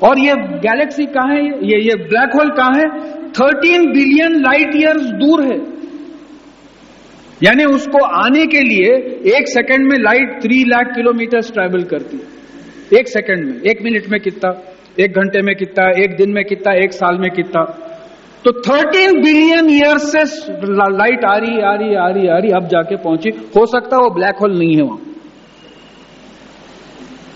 और 0.03 0.19
ये 0.19 0.33
गैलेक्सी 0.35 1.05
कहा 1.05 1.33
है? 1.33 1.45
ये 1.45 1.81
ये 1.81 1.95
ब्लैक 1.95 2.29
होल 2.35 2.49
कहा 2.49 2.71
है? 2.77 2.85
13 3.31 3.93
बिलियन 3.93 4.41
लाइट 4.41 4.75
ईयर्स 4.75 5.01
दूर 5.01 5.43
है। 5.43 5.57
यानी 7.43 7.63
उसको 7.65 8.05
आने 8.05 8.45
के 8.45 8.59
लिए 8.59 8.93
एक 9.37 9.47
सेकंड 9.47 9.91
में 9.91 9.99
light 9.99 10.41
three 10.41 10.63
lakh 10.63 10.95
kilometer 10.95 11.41
travel 11.41 11.83
करती 11.83 12.17
है। 12.17 12.41
एक 12.99 13.07
सेकंड 13.07 13.45
में, 13.45 13.61
एक 13.61 13.81
मिनट 13.83 14.03
में 14.09 14.21
कितना? 14.21 14.61
एक 14.99 15.11
घंटे 15.11 15.41
में 15.41 15.55
कितना? 15.55 16.03
एक 16.03 16.15
दिन 16.15 16.31
में 16.31 16.45
कितना? 16.45 16.73
एक 16.73 16.91
साल 16.91 17.17
में 17.17 17.31
कितना? 17.31 17.87
तो 18.45 18.51
13 18.51 19.11
बिलियन 19.23 19.69
ईयर्स 19.69 20.11
से 20.11 20.19
लाइट 20.91 21.25
आ 21.25 21.35
रही 21.35 21.61
आ 21.61 21.73
रही 21.73 21.95
आ 21.95 22.07
रही 22.07 22.27
आ 22.27 22.37
रही, 22.37 22.51
अब 22.51 22.67
जाके 22.67 22.95
पहुँची। 22.95 23.29
हो 23.29 23.65
सकता 23.65 23.95
है 23.95 24.01
वो 24.03 24.09
ब्लैक 24.09 24.35
होल 24.35 24.57
नहीं 24.59 24.75
है 24.75 24.81
वहाँ। 24.81 24.99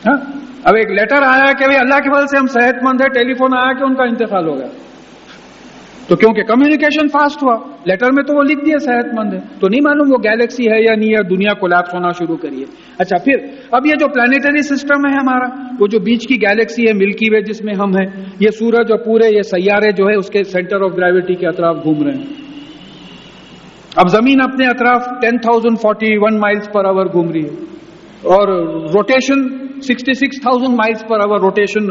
हा? 0.07 0.13
अब 0.67 0.75
एक 0.75 0.89
लेटर 0.89 1.23
आया 1.23 1.53
कि 1.53 1.65
भाई 1.65 1.75
अल्लाह 1.75 1.99
के 1.99 2.09
फल 2.09 2.25
से 2.25 2.37
हम 2.37 2.47
सेहतमंद 2.47 3.01
है, 3.01 3.09
टेलीफोन 3.09 3.53
आया 3.53 3.73
कि 3.73 3.83
उनका 3.83 4.05
इंतकाल 4.05 4.45
हो 4.45 4.53
गया। 4.53 4.67
तो 6.09 6.15
क्योंकि 6.15 6.41
कम्युनिकेशन 6.43 7.07
फास्ट 7.07 7.43
हुआ। 7.43 7.53
लेटर 7.87 8.11
में 8.11 8.23
तो 8.25 8.33
वो 8.33 8.41
लिख 8.43 8.59
दिया, 8.59 8.77
सेहतमंद 8.79 9.33
है। 9.33 9.39
तो 9.61 9.67
नहीं 9.67 9.81
मालूम 9.81 10.09
वो 10.09 10.17
गैलेक्सी 10.19 10.63
है 10.65 10.77
या 10.83 10.95
नहीं 10.95 11.09
है 11.09 11.23
दुनिया 11.23 11.53
कोलैप्स 11.53 11.93
होना 11.93 12.11
शुरू 12.11 12.35
करिए 12.37 12.65
अच्छा 12.99 13.17
फिर, 13.17 13.37
अब 13.73 13.87
ये 13.87 13.95
जो 13.95 14.07
प्लानिटरी 14.07 14.61
सिस्टम 14.63 15.07
है 15.07 15.13
हमारा, 15.15 15.47
वो 15.79 15.87
जो 15.87 15.99
बीच 15.99 16.25
की 16.25 16.37
गैलेक्सी 16.37 16.85
है 16.87 16.93
मिल्की 16.93 17.29
वे 17.29 17.41
जिसमें 17.41 17.73
हम 17.73 17.97
है, 17.97 18.05
ये 18.41 18.51
सूरज 18.51 18.91
और 18.91 18.97
पूरे, 18.99 19.29
ये 19.29 19.43
सैयारे 19.45 19.91
जो 19.93 20.09
है, 20.09 20.15
उसके 20.17 20.43
सेंटर 20.45 20.83
ऑफ़ 20.83 20.93
ग्रेविटी 20.93 21.35
के 21.35 21.47
अतराफ 21.47 21.83
घूम 21.83 22.03
रहे 22.03 22.15
हैं। 22.15 22.27
अब 23.99 24.07
ज़मीन 24.09 24.39
अपने 24.41 24.65
अतराफ 24.67 25.07
ten 25.21 25.37
thousand 25.39 25.77
forty 25.77 26.17
one 26.19 26.37
miles 26.39 26.67
पर 26.67 26.87
आवर 26.87 27.07
घूम 27.09 27.31
रही 27.31 27.43
है। 27.43 28.33
और 28.35 28.49
rotation 28.93 29.47
sixty 29.83 30.13
six 30.15 30.39
thousand 30.45 30.75
miles 30.75 31.03
पर 31.03 31.21
आवर 31.21 31.39
रोटेशन 31.41 31.87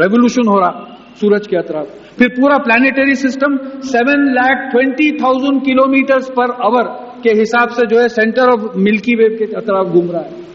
रेवोल्यूशन 0.00 0.48
हो 0.48 0.58
रहा। 0.60 0.94
सूरज 1.20 1.46
के 1.46 1.56
अतराफ। 1.56 1.86
फिर 2.18 2.28
पूरा 2.28 2.56
planetary 2.58 3.14
system 3.14 3.56
seven 3.80 4.24
lakh 4.30 4.70
twenty 4.70 5.10
thousand 5.12 5.64
kilometer 5.64 6.18
पर 6.18 6.50
आवर 6.50 6.82
के 7.22 7.30
हिसाब 7.30 7.68
से 7.68 7.86
जो 7.86 8.00
है 8.00 8.08
सेंटर 8.08 8.42
ऑफ़ 8.42 8.76
मिल्की 8.76 9.14
वेव 9.14 9.36
के 9.38 9.46
तरफ़ 9.46 9.88
घूम 9.88 10.10
रहा 10.10 10.22
है। 10.22 10.48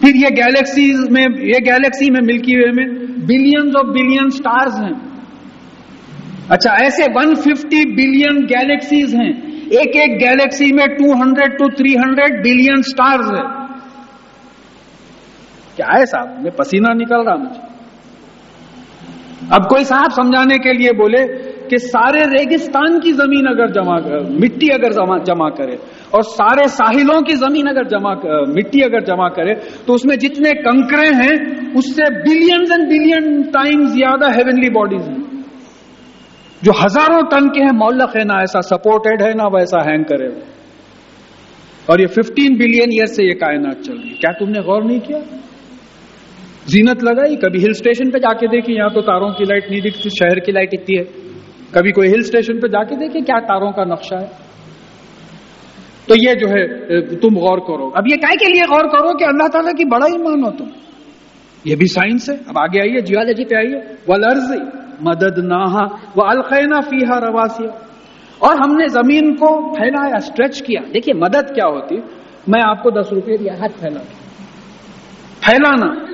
फिर 0.00 0.16
ये 0.16 0.30
गैलेक्सी 0.30 1.08
में, 1.10 1.24
ये 1.40 1.60
गैलेक्सी 1.60 2.10
में 2.10 2.20
मिल्की 2.20 2.56
वे 2.56 2.72
में 2.72 2.86
बिलियंस 3.26 3.74
ऑफ़ 3.74 3.86
बिलियन 3.86 4.30
स्टार्स 4.30 4.74
हैं। 4.74 5.08
अच्छा 6.50 6.70
ऐसे 6.70 7.04
150 7.04 7.84
बिलियन 7.84 8.46
गैलेक्सीज 8.46 9.14
हैं। 9.14 9.48
एक 9.66 9.96
एक 9.96 10.18
गैलेक्सी 10.18 10.72
में 10.72 10.86
200 10.88 11.58
टू 11.58 11.68
300 11.68 12.42
बिलियन 12.42 12.82
स्टार्स 12.82 13.26
है। 13.26 13.58
क्या 15.76 15.98
है 15.98 16.06
साहब? 16.06 16.44
मैं 16.44 16.52
पसीना 16.52 16.94
निकल 16.94 17.16
रहा 17.16 17.36
मुझे। 17.36 17.67
अब 19.54 19.66
कोई 19.66 19.84
साहब 19.84 20.10
समझाने 20.12 20.56
के 20.58 20.72
लिए 20.72 20.92
बोले 20.94 21.22
कि 21.68 21.78
सारे 21.78 22.22
रेगिस्तान 22.28 22.98
की 23.00 23.12
ज़मीन 23.12 23.46
अगर 23.46 23.70
जमा 23.72 23.98
कर, 24.00 24.20
मिट्टी 24.40 24.68
अगर 24.70 24.92
जमा 24.92 25.18
जमा 25.24 25.48
करे 25.58 25.78
और 26.14 26.22
सारे 26.24 26.66
साहिलों 26.70 27.20
की 27.22 27.34
ज़मीन 27.36 27.66
अगर 27.68 27.86
जमा 27.88 28.14
मिट्टी 28.54 28.80
अगर 28.82 29.04
जमा 29.04 29.28
करे 29.36 29.54
तो 29.86 29.94
उसमें 29.94 30.16
जितने 30.18 30.52
कंकरे 30.60 31.08
हैं 31.16 31.34
उससे 31.74 32.10
बिलियंस 32.20 32.70
एंड 32.72 32.88
बिलियन 32.88 33.42
टाइम्स 33.54 33.90
ज़्यादा 33.92 34.30
हेवनली 34.30 34.70
बॉडीज 34.72 35.02
हैं। 35.02 35.26
जो 36.62 36.72
हज़ारों 36.74 37.22
टन 37.30 37.48
के 37.48 37.60
हैं 37.62 37.72
मौलक 37.78 38.16
है 38.16 38.24
ना 38.24 38.42
ऐसा 38.42 38.60
सपोर्टेड 38.68 39.22
है 39.22 39.32
ना 39.34 39.46
वैसा 39.54 39.82
हैंग 39.90 40.04
करे 40.04 40.28
और 41.88 42.00
ये 42.00 42.06
15 42.14 42.56
बिलियन 42.58 42.92
ईयर 42.92 43.06
से 43.08 43.22
ये 43.24 43.34
कायनात 43.42 43.80
चल 43.82 43.92
रही 43.92 44.08
है। 44.08 44.16
क्या 44.16 44.32
तुमने 44.38 44.62
गौर 44.62 44.82
नहीं 44.84 45.00
किया? 45.00 45.20
जीनत 46.68 47.02
लगाई, 47.02 47.36
कभी 47.36 47.58
हिल 47.58 47.72
स्टेशन 47.72 48.10
पे 48.10 48.18
जाके 48.18 48.48
देखी, 48.48 48.72
यहाँ 48.72 48.90
तो 48.90 49.00
तारों 49.00 49.30
की 49.30 49.44
लाइट 49.44 49.70
नहीं 49.70 49.80
दिखती, 49.82 50.10
शहर 50.10 50.40
की 50.40 50.52
लाइट 50.52 50.70
इतनी 50.74 50.96
है। 50.96 51.04
कभी 51.74 51.92
कोई 51.92 52.08
हिल 52.08 52.22
स्टेशन 52.22 52.54
पे 52.54 52.68
जाके 52.68 52.96
देखिए 52.96 53.22
क्या 53.22 53.38
तारों 53.40 53.72
का 53.72 53.84
नक्शा 53.84 54.18
है? 54.18 54.30
तो 56.08 56.14
ये 56.14 56.34
जो 56.34 56.48
है 56.48 57.00
तुम 57.16 57.34
गौर 57.34 57.60
करो। 57.60 57.92
अब 57.96 58.04
ये 58.10 58.16
काय 58.16 58.36
के 58.36 58.46
लिए 58.46 58.62
गौर 58.62 58.86
करो 58.86 59.14
कि 59.14 59.24
अल्लाह 59.24 59.48
ताला 59.48 59.72
की 59.72 59.84
बड़ा 59.84 60.06
ही 60.06 60.18
मानो 60.18 60.50
तुम? 60.50 60.66
ये 61.66 61.76
भी 61.76 61.86
साइंस 61.86 62.30
है। 62.30 62.36
अब 62.36 62.58
आगे 62.58 62.80
आइए, 62.80 63.00
जियोलॉजी 63.00 63.44
पे 63.44 63.56
आइए। 63.56 63.76
वलर्ज 64.10 64.72
मदद 65.02 65.34
नाहा 65.38 66.12
व 66.16 66.20
अलखैना 66.20 66.80
फीहा 66.80 67.18
रवासिया। 67.18 67.88
और 68.42 68.60
हमने 68.60 68.88
ज़मीन 68.88 69.34
को 69.34 69.74
फैलाया, 69.74 70.18
स्ट्रेच 70.18 70.60
किया। 70.60 70.82
देखिए, 70.92 71.14
मदद 71.14 71.50
क्या 71.54 71.66
होती? 71.66 72.02
मैं 72.48 72.62
आपको 72.62 72.90
दस 72.90 73.10
रुपये 73.12 73.38
दिया, 73.38 73.54
हाथ 73.54 73.68
फैला। 73.68 74.00
फैलाना। 75.46 76.07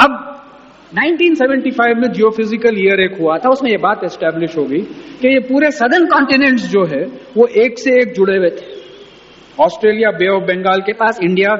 अब 0.00 0.32
1975 0.92 1.94
में 1.94 2.12
जियोफिजिकल 2.12 2.78
ईयर 2.78 3.00
एक 3.00 3.20
हुआ 3.20 3.38
था, 3.38 3.48
उसमें 3.48 3.70
ये 3.70 3.76
बात 3.76 4.04
एस्टेब्लिश 4.04 4.56
हो 4.56 4.64
गई 4.64 4.80
कि 5.20 5.28
ये 5.28 5.40
पूरे 5.40 5.70
सदर्न 5.70 6.06
कॉन्टिनेंट्स 6.06 6.66
जो 6.66 6.84
है, 6.84 7.02
वो 7.36 7.46
एक 7.46 7.78
से 7.78 7.90
एक 7.90 8.12
जुड़े 8.12 8.36
हुए 8.36 8.50
थे। 8.50 8.74
ऑस्ट्रेलिया, 9.62 10.10
बे 10.10 10.28
ऑफ़ 10.28 10.42
बंगाल 10.42 10.80
के 10.80 10.92
पास, 10.92 11.20
इंडिया 11.22 11.52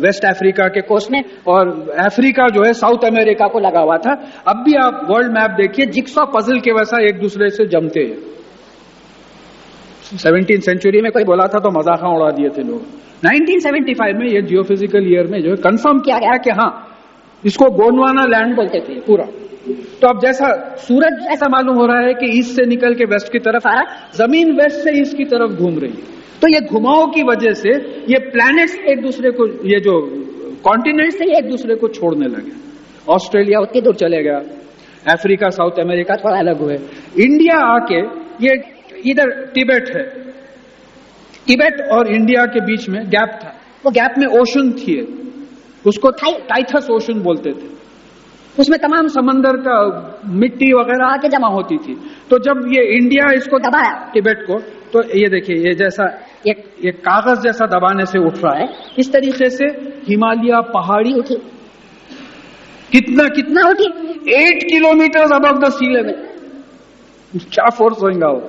वेस्ट 0.00 0.24
अफ्रीका 0.24 0.68
के 0.68 0.80
कोस्ट 0.80 1.10
में, 1.12 1.24
और 1.46 1.68
अफ्रीका 1.98 2.48
जो 2.48 2.62
है, 2.62 2.72
साउथ 2.72 3.04
अमेरिका 3.04 3.46
को 3.46 3.58
लगा 3.58 3.80
हुआ 3.80 3.96
था। 3.96 4.12
अब 4.48 4.56
भी 4.56 4.74
आप 4.74 5.06
वर्ल्ड 5.10 5.32
मैप 5.32 5.50
देखिए, 5.50 5.86
जिक्सॉ 5.86 6.24
पजल 6.24 6.60
के 6.60 6.72
वैसा 6.72 7.08
एक 7.08 7.20
दूसरे 7.20 7.50
से 7.50 7.66
जमते 7.66 8.00
हैं। 8.00 8.18
सेवनटीन 10.16 10.60
सेंचुरी 10.60 11.00
में 11.00 11.12
कोई 11.12 11.24
बोला 11.24 11.44
था 11.44 11.58
तो 11.58 11.70
मजाका 11.70 12.08
उड़ा 12.08 12.30
दिए 12.30 12.48
थे 12.48 12.62
लोग। 12.62 12.82
1975 13.24 14.18
में 14.18 14.26
ये 14.26 14.42
जियोफिजिकल 14.42 15.12
ईयर 15.12 15.26
में 15.26 15.42
जो 15.42 15.50
है 15.50 15.56
कंफर्म 15.56 15.98
किया 16.00 16.18
गया 16.18 16.36
कि 16.36 16.50
हाँ 16.50 16.87
इसको 17.44 17.70
गोंडवाना 17.72 18.24
लैंड 18.26 18.54
बोलते 18.56 18.80
थे, 18.80 19.00
पूरा। 19.00 19.24
तो 20.00 20.08
अब 20.08 20.20
जैसा 20.20 20.48
सूरज 20.78 21.26
ऐसा 21.32 21.48
मालूम 21.48 21.76
हो 21.76 21.86
रहा 21.86 22.00
है 22.00 22.12
कि 22.14 22.26
ईस्ट 22.38 22.56
से 22.56 22.66
निकल 22.66 22.94
के 22.94 23.04
वेस्ट 23.04 23.32
की 23.32 23.38
तरफ़ 23.38 23.66
आ 23.68 23.72
रहा 23.72 24.10
ज़मीन 24.16 24.52
वेस्ट 24.52 24.78
से 24.78 25.00
ईस्ट 25.00 25.16
की 25.16 25.24
तरफ़ 25.24 25.52
घूम 25.52 25.78
रही 25.78 25.90
है। 25.92 26.16
तो 26.40 26.48
ये 26.48 26.60
घुमाव 26.62 27.06
की 27.06 27.22
वजह 27.22 27.52
से 27.54 27.70
ये 28.08 28.18
प्लैनेट्स 28.30 28.74
एक 28.88 29.02
दूसरे 29.02 29.30
को, 29.30 29.46
ये 29.66 29.80
जो 29.80 30.00
कॉन्टिनेंट 30.64 31.12
से 31.12 31.24
एक 31.38 31.48
दूसरे 31.50 31.74
को 31.74 31.88
छोड़ने 31.88 32.26
लगे। 32.26 32.52
ऑस्ट्रेलिया 33.08 33.60
उतनी 33.60 33.80
दूर 33.80 33.94
चले 33.94 34.22
गया, 34.22 34.38
अफ्रीका, 35.06 35.48
साउथ 35.50 35.78
अमेरिका 35.80 36.14
थोड़ा 36.14 36.38
अलग 36.38 36.60
हुए। 36.60 36.74
इंडिया 37.20 37.56
आके 37.66 38.00
ये 38.46 38.54
इधर 39.06 39.30
टिबेट 39.54 39.94
है। 39.96 40.02
टिबेट 41.46 41.80
और 41.92 42.08
इंडिया 42.08 42.44
के 42.46 42.60
बीच 42.60 42.88
में 42.88 43.00
गैप 43.06 43.38
था। 43.42 43.54
वो 43.84 43.90
गैप 43.90 44.18
में 44.18 44.26
ओशन 44.40 44.70
थी 44.72 44.96
उसको 45.88 46.10
टाइथस 46.10 46.88
ओशन 46.90 47.20
बोलते 47.20 47.50
थे। 47.50 47.76
उसमें 48.60 48.78
तमाम 48.80 49.08
समंदर 49.08 49.56
का 49.56 49.76
मिट्टी 50.34 50.72
वगैरह 50.72 51.06
आके 51.06 51.28
जमा 51.28 51.48
होती 51.48 51.76
थी। 51.78 51.94
तो 52.30 52.38
जब 52.38 52.64
ये 52.72 52.82
इंडिया 52.96 53.32
इसको 53.32 53.58
दबाया। 53.58 54.10
टिबेट 54.14 54.42
को 54.46 54.58
तो 54.92 55.02
ये 55.18 55.28
देखिए 55.28 55.56
ये 55.56 55.74
जैसा 55.74 56.04
एक 56.46 56.64
ये 56.84 56.90
कागज़ 56.90 57.40
जैसा 57.40 57.66
दबाने 57.66 58.06
से 58.06 58.18
उठ 58.18 58.38
रहा 58.44 58.54
है। 58.58 58.68
इस 58.98 59.12
तरीके 59.12 59.50
से 59.50 59.64
हिमालय 60.08 60.60
पहाड़ी 60.74 61.12
उठी। 61.12 61.36
कितना 62.92 63.24
कितना 63.28 63.68
उठी। 63.68 63.86
Eight 64.34 64.62
kilometer 64.62 65.34
above 65.34 65.58
the 65.58 65.70
sea 65.70 65.92
level 65.92 66.12
क्या 67.32 67.68
फोर्स 67.70 68.02
होगा 68.02 68.28
वो? 68.28 68.40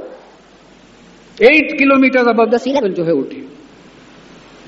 Eight 1.41 1.77
kilometer 1.77 2.27
above 2.27 2.45
the 2.45 2.57
sea 2.57 2.71
level 2.71 2.93
जो 2.93 3.03
है 3.03 3.11
उठी। 3.11 3.47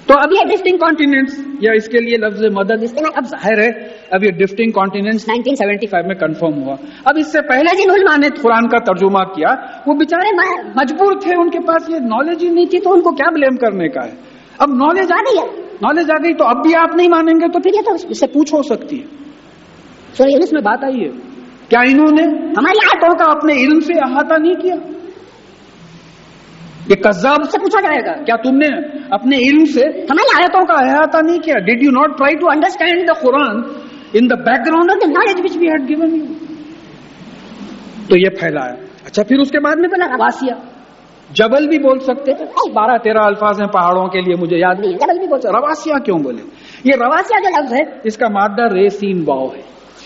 तो 0.08 0.14
अब 0.16 0.32
ये 0.34 0.44
ड्रिफ्टिंग 0.46 0.78
कॉन्टिनेंट्स 0.80 1.34
या 1.64 1.74
इसके 1.80 2.00
लिए 2.00 2.18
लफ्ज 2.18 2.46
मदद 2.54 2.84
इसके 2.84 3.02
अब 3.12 3.26
ज़ाहिर 3.26 3.60
है 3.60 3.70
अब 4.14 4.24
ये 4.24 4.32
ड्रिफ्टिंग 4.32 4.72
कॉन्टिनेंट्स 4.74 5.26
1975 5.26 6.08
में 6.08 6.16
कंफर्म 6.18 6.56
हुआ। 6.62 6.76
अब 7.08 7.18
इससे 7.18 7.42
पहले 7.50 7.76
जिन 7.78 7.92
उलमा 7.92 8.16
ने 8.18 8.30
कुरान 8.38 8.68
का 8.68 8.80
तर्जुमा 8.88 9.24
किया 9.36 9.52
वो 9.88 9.94
बेचारे 9.96 10.32
मजबूर 10.78 11.20
थे 11.26 11.36
उनके 11.42 11.60
पास 11.68 11.90
ये 11.90 12.00
नॉलेज 12.08 12.44
ही 12.44 12.50
नहीं 12.50 12.68
थी 12.68 12.80
तो 12.80 12.90
उनको 12.90 13.12
क्या 13.14 13.30
ब्लेम 13.34 13.56
करने 13.58 13.88
का 13.90 14.02
है? 14.02 14.14
अब 14.60 14.78
नॉलेज 14.78 15.12
आ 15.12 15.20
गई 15.22 15.38
है 15.38 15.48
नॉलेज 15.84 16.12
आ 16.12 16.18
गई 16.24 16.34
तो 16.34 16.46
अब 16.46 16.64
भी 16.64 16.74
आप 16.80 16.96
नहीं 16.98 17.10
मानेंगे 17.10 17.48
तो 17.50 17.60
फिर 17.60 17.76
ये 17.76 17.82
तो 17.82 17.96
इससे 18.12 18.28
पूछ 18.34 18.54
हो 18.54 18.62
सकती 18.66 18.98
है। 18.98 19.06
सो 20.18 20.26
इसमें 20.40 20.64
बात 20.64 20.84
आई 20.84 21.00
है। 21.00 21.10
क्या 21.70 21.82
इन्होंने? 21.90 22.24
हमारी 22.58 22.80
आयतों 22.86 23.14
का 23.16 23.26
अपने 23.32 23.54
इल्म 23.62 23.80
से 23.82 23.94
अहाता 24.02 24.38
नहीं 24.38 24.56
किया। 24.58 24.76
ये 26.90 26.96
कज्जाब 26.98 27.44
से 27.46 27.58
पूछा 27.60 27.80
जाएगा 27.82 28.12
क्या 28.24 28.36
तुमने 28.44 28.68
अपने 29.14 29.38
इल्म 29.48 29.66
से 29.74 29.82
हमारी 30.10 30.32
आयतों 30.38 30.64
का 30.66 30.76
अहाता 30.76 31.22
नहीं 31.22 31.40
किया? 31.40 31.56
Did 31.66 31.84
you 31.84 31.92
not 31.92 32.16
try 32.18 32.36
to 32.36 32.48
understand 32.48 33.10
the 33.10 33.18
Quran 33.20 33.64
in 34.16 34.28
the 34.28 34.40
background 34.48 34.92
of 34.92 35.00
the 35.00 35.10
knowledge 35.10 35.42
which 35.42 35.58
we 35.58 35.68
had 35.68 35.86
given 35.88 36.16
you 36.16 36.26
तो 38.10 38.18
ये 38.18 38.30
फैलाया। 38.40 38.76
अच्छा 39.06 39.24
फिर 39.24 39.40
उसके 39.40 39.60
बाद? 39.60 39.78
में 39.78 39.90
बोला 39.90 40.06
रवासिया 40.16 40.56
जबल 41.30 41.68
भी 41.68 41.78
बोल 41.80 42.00
सकते 42.06 42.34
थे 42.34 42.46
बारह 42.74 42.98
तेरह 43.04 43.22
अल्फाज 43.24 43.60
हैं 43.62 43.68
पहाड़ों 43.70 44.08
के 44.10 44.22
लिए 44.22 44.36
मुझे 44.38 44.58
याद 44.58 44.80
नहीं 44.80 44.96
जबल 44.96 45.20
भी 45.20 45.28
बोल 45.28 45.40
सकते 45.40 45.58
रवासिया 45.58 46.00
क्यों 46.06 46.22
बोले? 46.24 46.44
ये 46.86 46.98
रवासिया 46.98 47.40
जो 47.40 47.50
लफ्ज 47.58 47.74
है 47.74 47.84
इसका 48.06 48.30
मादा 48.32 48.66
रेसीन 48.74 49.24
वाव 49.26 49.48
है। 49.48 49.64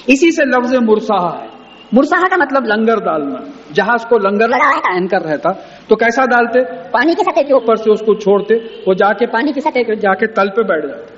इसी 0.09 0.31
से 0.31 0.43
लफ्ज 0.47 0.75
मुरसाहा 0.83 1.31
है। 1.39 1.49
मुरसाहा 1.93 2.27
का 2.27 2.37
मतलब 2.37 2.65
लंगर 2.67 2.99
डालना 3.05 3.39
जहाज़ 3.73 4.05
को 4.05 4.17
लंगर 4.19 4.49
लगाया 4.49 4.95
एंकर 4.95 5.21
रहता। 5.21 5.49
तो 5.89 5.95
कैसा 5.95 6.25
डालते? 6.25 6.61
पानी 6.89 7.15
के 7.15 7.23
सतह 7.23 7.41
के 7.41 7.53
ऊपर। 7.53 7.75
से 7.75 7.91
उसको 7.91 8.15
छोड़ते 8.15 8.55
वो 8.55 8.93
जाके 8.93 9.25
पानी 9.25 9.53
के 9.53 9.61
सतह 9.61 9.83
के 9.83 9.95
जाके 9.95 10.27
तल 10.27 10.49
पे 10.49 10.63
बैठ 10.63 10.85
जाते। 10.85 11.15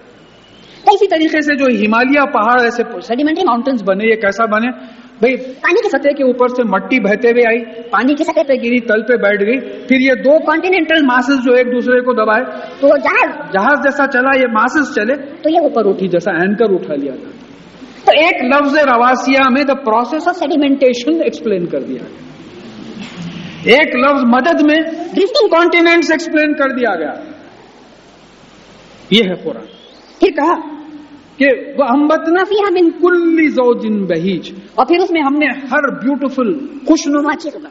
तो 0.86 0.96
इसी 0.96 1.08
तरीके 1.08 1.42
से 1.42 1.56
जो 1.56 1.66
हिमालय 1.78 2.26
पहाड़ 2.26 2.62
ऐसे 2.62 2.84
सेडिमेंट्री 3.02 3.46
माउंटेन्स 3.46 3.82
बने 3.82 4.06
ये 4.06 4.16
कैसा 4.16 4.46
बने? 4.46 4.68
भाई 5.22 5.36
पानी 5.36 5.82
की 5.82 5.90
सतह 5.90 6.10
के 6.10 6.24
ऊपर 6.24 6.48
से 6.50 6.64
मट्टी 6.64 7.00
बहते 7.00 7.30
हुए 7.30 7.42
आई। 7.42 7.58
पानी 7.92 8.16
की 8.16 8.24
सतह 8.24 8.44
पे 8.44 8.58
गिरी 8.58 8.80
तल 8.80 9.02
पे 9.02 9.18
बैठ 9.18 9.44
गई। 9.44 9.86
फिर 9.86 10.02
ये 10.02 10.16
दो 10.16 10.40
कॉन्टिनेंटल 10.40 11.06
मासेस 11.06 11.38
जो 11.38 11.56
एक 11.56 11.68
दूसरे 11.68 12.02
को 12.02 12.14
दबाए। 12.14 12.42
तो 12.82 12.98
जहाज़ 12.98 13.52
जहाज़ 13.54 13.80
जैसा 13.84 14.06
चला 14.06 14.40
ये 14.40 14.46
मासेस 14.46 14.96
चले। 14.96 15.16
तो 15.16 15.50
ये 15.50 15.60
ऊपर 15.60 15.84
उठी 15.86 16.08
जैसा 16.08 16.32
एंकर 16.32 16.72
उठा 16.72 16.94
लिया 16.94 17.14
था। 17.14 17.32
तो 18.08 18.28
एक 18.28 18.36
लफ्ज 18.44 18.78
रवासिया 18.78 19.50
में 19.50 19.66
the 19.66 19.72
process 19.72 20.28
of 20.28 20.36
sedimentation 20.36 21.22
explain 21.22 21.66
कर 21.66 21.80
दिया। 21.80 22.04
गया 22.04 22.37
एक 23.60 23.92
लफ्ज 23.96 24.24
मदद 24.28 24.62
में 24.62 24.84
ड्रिफ्टिंग 25.14 25.50
कॉन्टिनेंट्स 25.50 26.12
एक्सप्लेन 26.12 26.54
कर 26.54 26.72
दिया 26.72 26.96
गया। 26.96 27.24
यह 29.14 29.24
है 29.30 29.36
कुरान। 29.36 29.64
फिर 30.20 30.32
कहा। 30.32 30.78
कि 31.42 31.76
वह 31.80 31.88
अम्बतना 31.88 32.44
फ़ी 32.44 32.56
हम 32.58 32.90
कुल्ली 32.90 33.48
जोजिन 33.48 34.06
बहीज। 34.06 34.62
और 34.80 34.86
फिर 34.86 35.00
उसमें 35.00 35.22
हमने 35.22 35.46
हर 35.46 35.92
ब्यूटीफुल 35.92 36.80
खुशनुमा 36.88 37.34
चीज़ 37.34 37.58
दी। 37.58 37.68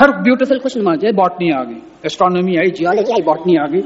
हर 0.00 0.10
ब्यूटीफुल 0.10 0.58
खुशनुमा 0.58 0.94
जो 0.94 1.12
बॉटनी 1.12 1.50
आ 1.50 1.62
गई। 1.62 1.82
एस्ट्रोनॉमी 2.06 2.56
आई 2.56 2.70
जियोलॉजी 2.70 3.12
आई 3.12 3.22
बॉटनी 3.22 3.56
आ 3.56 3.66
गई। 3.66 3.80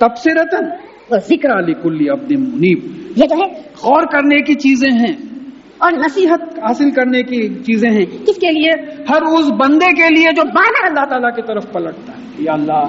तब 0.00 0.14
से 0.14 0.30
रतन 0.30 0.78
ज़िक्र 1.18 1.50
अली 1.50 1.72
कुल्ली 1.72 2.06
अब्द 2.06 2.32
मुनीब। 2.32 3.14
ये 3.18 3.26
जो 3.26 3.36
है 3.36 3.50
गौर 3.62 4.06
करने 4.06 4.40
की 4.40 4.54
चीज़ें 4.54 4.90
हैं। 4.90 5.27
और 5.80 5.98
नसीहत 5.98 6.42
हासिल 6.62 6.90
करने 6.92 7.22
की 7.22 7.40
चीज़ें 7.62 7.90
हैं। 7.90 8.06
किसके 8.24 8.50
लिए? 8.52 8.72
हर 9.10 9.24
उस 9.32 9.50
बंदे 9.58 9.90
के 9.94 10.08
लिए 10.10 10.32
जो 10.32 10.44
बाना 10.52 10.86
अल्लाह 10.88 11.04
ताला 11.10 11.30
की 11.30 11.42
तरफ़ 11.42 11.66
पलटता 11.74 12.12
है। 12.12 12.44
या 12.44 12.52
अल्लाह। 12.52 12.84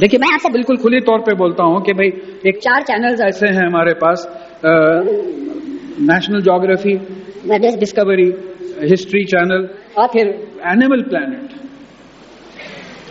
देखिए, 0.00 0.18
मैं 0.20 0.32
आपसे 0.34 0.48
बिल्कुल 0.52 0.76
खुली 0.78 1.00
तौर 1.02 1.20
पे 1.20 1.34
बोलता 1.36 1.62
हूँ 1.64 1.80
कि 1.84 1.92
भाई, 1.92 2.08
एक 2.46 2.58
चार 2.58 2.82
चैनल्स 2.82 3.20
ऐसे 3.22 3.46
हैं 3.48 3.66
हमारे 3.66 3.94
पास 4.02 4.26
national 6.08 6.40
geography 6.42 6.94
discovery 7.78 8.28
history 8.82 9.24
channel 9.26 9.68
और 9.98 10.06
फिर 10.08 10.26
एनिमल 10.66 11.02
प्लैनेट 11.04 11.56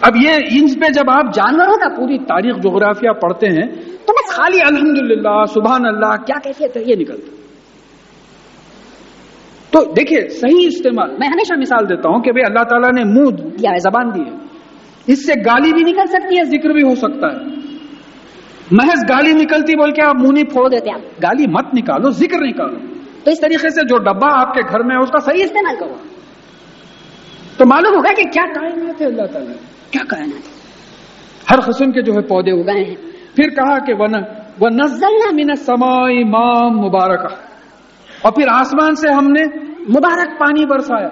अब 0.06 0.16
ये 0.18 0.34
इन 0.58 0.68
पे 0.80 0.90
जब 0.94 1.10
आप 1.10 1.32
जानवरों 1.34 1.78
का 1.78 1.88
पूरी 1.96 2.18
तारीख 2.26 2.56
जोग्राफिया 2.64 3.12
पढ़ते 3.22 3.48
हैं 3.56 3.68
तो 4.06 4.14
मैं 4.14 4.24
खाली 4.30 4.60
अल्हम्दुलिल्लाह 4.62 5.46
सुबह 5.54 5.74
अल्लाह, 5.88 6.16
क्या 6.28 6.38
कैफियत 6.38 6.78
है, 6.78 6.84
ये 6.90 6.96
निकलता 6.96 7.37
तो 9.78 9.82
देखिए 9.94 10.22
सही 10.34 10.66
इस्तेमाल 10.68 11.10
मैं 11.20 11.28
हमेशा 11.30 11.56
मिसाल 11.56 11.86
देता 11.88 12.10
हूँ 12.10 12.22
कि 12.24 12.32
भाई 12.34 12.44
अल्लाह 12.44 12.64
ताला 12.70 12.90
ने 12.92 13.04
मुँह 13.08 13.32
दिया 13.32 13.72
है 13.72 13.80
जबान 13.82 14.12
दी 14.12 14.20
है 14.20 15.14
इससे 15.14 15.36
गाली 15.42 15.74
भी 15.74 15.84
निकल 15.84 16.08
सकती 16.14 16.38
है 16.38 16.46
ज़िक्र 16.46 16.74
भी 16.74 16.82
हो 16.82 16.94
सकता 16.98 17.28
है। 17.28 17.38
महज 18.74 19.04
गाली 19.10 19.34
निकलती 19.36 19.76
बोल 19.78 19.92
के 19.92 20.02
आप 20.04 20.16
मुँह 20.18 20.34
नहीं 20.34 20.46
फोड़ 20.54 20.68
देते 20.70 20.90
आप। 20.92 21.04
गाली 21.22 21.48
मत 21.50 21.70
निकालो 21.76 22.12
ज़िक्र 22.14 22.40
निकालो 22.42 22.78
तो 23.26 23.32
इस 23.32 23.42
तरीके 23.42 23.70
से 23.72 23.86
जो 23.88 23.98
डब्बा 24.02 24.30
आपके 24.36 24.64
घर 24.64 24.84
में 24.84 24.96
है 24.96 25.02
उसका 25.02 25.20
सही 25.22 25.44
इस्तेमाल 25.44 25.76
करो। 25.76 26.00
तो 27.60 27.66
मालूम 27.68 27.96
होगा 27.96 28.12
कि 28.12 28.24
क्या 28.32 28.46
कायनात 28.54 29.02
है 29.02 29.08
अल्लाह 29.08 29.28
ताला। 29.28 29.54
क्या 29.92 30.04
कायनात 30.12 31.50
हर 31.50 31.62
किस्म 31.66 31.92
के 31.92 32.02
जो 32.02 32.14
है 32.14 32.22
पौधे 32.28 32.52
उगाए 32.54 32.84
हैं। 32.84 32.98
फिर 33.36 33.50
कहा 33.60 33.78
कि 33.86 33.94
वन 33.96 34.24
व 34.62 34.74
नजलना 34.76 35.32
मिन 35.34 35.56
समाई 35.64 36.24
माम 36.28 36.82
मुबारक। 36.82 37.24
और 38.26 38.32
फिर 38.32 38.48
आसमान 38.50 38.96
से 38.96 39.10
हमने 39.10 39.44
मुबारक 39.90 40.38
पानी 40.40 40.66
बरसाया। 40.66 41.12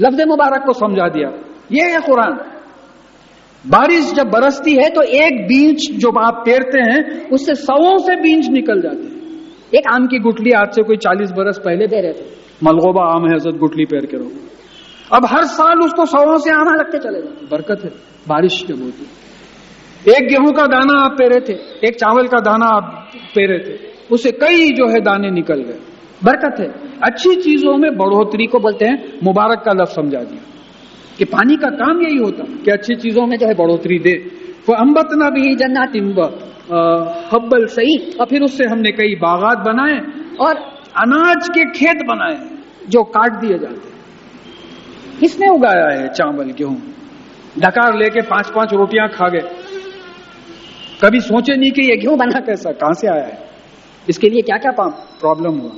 लफ्ज 0.00 0.20
मुबारक 0.28 0.64
को 0.66 0.72
समझा 0.76 1.08
दिया। 1.08 1.28
ये 1.72 1.90
है 1.92 2.00
कुरान। 2.00 2.38
बारिश 3.64 4.12
जब 4.12 4.30
बरसती 4.30 4.74
है 4.74 4.88
तो 4.90 5.02
एक 5.02 5.40
बीज 5.46 5.86
जो 6.00 6.10
आप 6.20 6.42
पेरते 6.44 6.80
हैं, 6.80 7.28
उससे 7.30 7.54
सौ 7.56 7.98
से 7.98 8.16
बीज 8.16 8.48
निकल 8.50 8.80
जाते 8.80 9.02
हैं। 9.02 9.16
एक 9.74 9.88
आम 9.92 10.06
की 10.06 10.18
गुटली 10.18 10.52
आज 10.54 10.74
से 10.74 10.82
कोई 10.82 10.96
चालीस 10.98 11.30
बरस 11.32 11.58
पहले 11.58 11.86
दे 11.86 12.00
रहे 12.00 12.12
थे। 12.12 12.26
मलगोबा 12.62 13.02
आम 13.06 13.26
है 13.26 13.34
हज़रत 13.34 13.56
गुटली 13.56 13.84
पेर 13.84 14.06
के 14.06 14.16
रहो। 14.16 14.30
अब 15.12 15.26
हर 15.26 15.44
साल 15.48 15.80
उसको 15.80 16.06
सौ 16.06 16.38
से 16.38 16.50
आना 16.52 16.74
लगते 16.74 16.98
चले 16.98 17.20
जाए 17.22 17.46
बरकत 17.50 17.84
है, 17.84 17.90
बारिश 18.28 18.64
जब 18.68 18.82
होती 18.82 19.06
एक 20.08 20.28
गेहूँ 20.28 20.52
का 20.52 20.64
दाना 20.66 20.98
आप 21.00 21.12
पेरे 21.12 21.40
थे, 21.40 21.52
एक 21.88 21.94
चावल 21.94 22.26
का 22.26 22.40
दाना 22.40 22.66
आप 22.66 23.10
पेरे 23.34 23.58
थे, 23.58 23.76
उससे 24.10 24.30
कई 24.32 24.68
जो 24.70 24.88
है 24.88 25.00
दाने 25.00 25.30
निकल 25.30 25.62
गए। 25.62 25.78
बरकत 26.20 26.60
है। 26.60 26.68
अच्छी 27.02 27.34
चीज़ों 27.36 27.76
में 27.76 27.90
बढ़ोतरी 27.96 28.46
को 28.46 28.58
बोलते 28.58 28.84
हैं 28.84 29.18
मुबारक 29.24 29.62
का 29.64 29.72
लफ्ज 29.72 29.94
समझा 29.94 30.20
दिया। 30.20 30.42
कि 31.18 31.24
पानी 31.26 31.56
का 31.56 31.68
काम 31.76 32.00
यही 32.02 32.16
होता, 32.16 32.44
कि 32.64 32.70
अच्छी 32.70 32.94
चीज़ों 32.96 33.26
में 33.26 33.36
जो 33.38 33.46
है 33.46 33.54
बढ़ोतरी 33.54 33.98
दे। 33.98 34.12
वो 34.68 34.74
अम्बत 34.76 35.08
ना 35.14 35.28
भी 35.30 35.54
जन्नात 35.56 35.96
हब्बल 37.32 37.66
सही 37.66 37.96
और 38.12 38.26
फिर 38.26 38.42
उससे 38.42 38.64
हमने 38.64 38.90
कई 38.92 39.14
बागात 39.16 39.58
बनाए 39.66 39.98
और 40.40 40.56
अनाज 40.96 41.48
के 41.48 41.64
खेत 41.72 42.04
बनाए, 42.06 42.36
जो 42.88 43.02
काट 43.06 43.40
दिए 43.40 43.58
जाते 43.58 43.88
हैं। 43.88 43.96
किसने 45.20 45.48
उगाया 45.48 45.88
है 45.90 46.08
चावल, 46.08 46.50
गेहूँ? 46.52 46.76
डकार 47.58 47.96
लेके 47.96 48.20
पाँच 48.22 48.50
पाँच 48.50 48.74
रोटियाँ 48.74 49.08
खा 49.08 49.28
गए। 49.28 49.48
कभी 51.02 51.20
सोचे 51.22 51.56
नहीं 51.56 51.70
कि 51.70 51.82
ये 51.82 51.96
गेहूँ 51.96 52.16
बना 52.18 52.40
कैसा, 52.40 52.72
कहाँ 52.72 52.92
से 52.92 53.08
आया 53.08 53.24
है? 53.24 53.38
इसके 54.06 54.28
लिए 54.28 54.42
क्या 54.42 54.56
क्या 54.58 54.72
प्रॉब्लम 55.20 55.58
हुआ? 55.58 55.70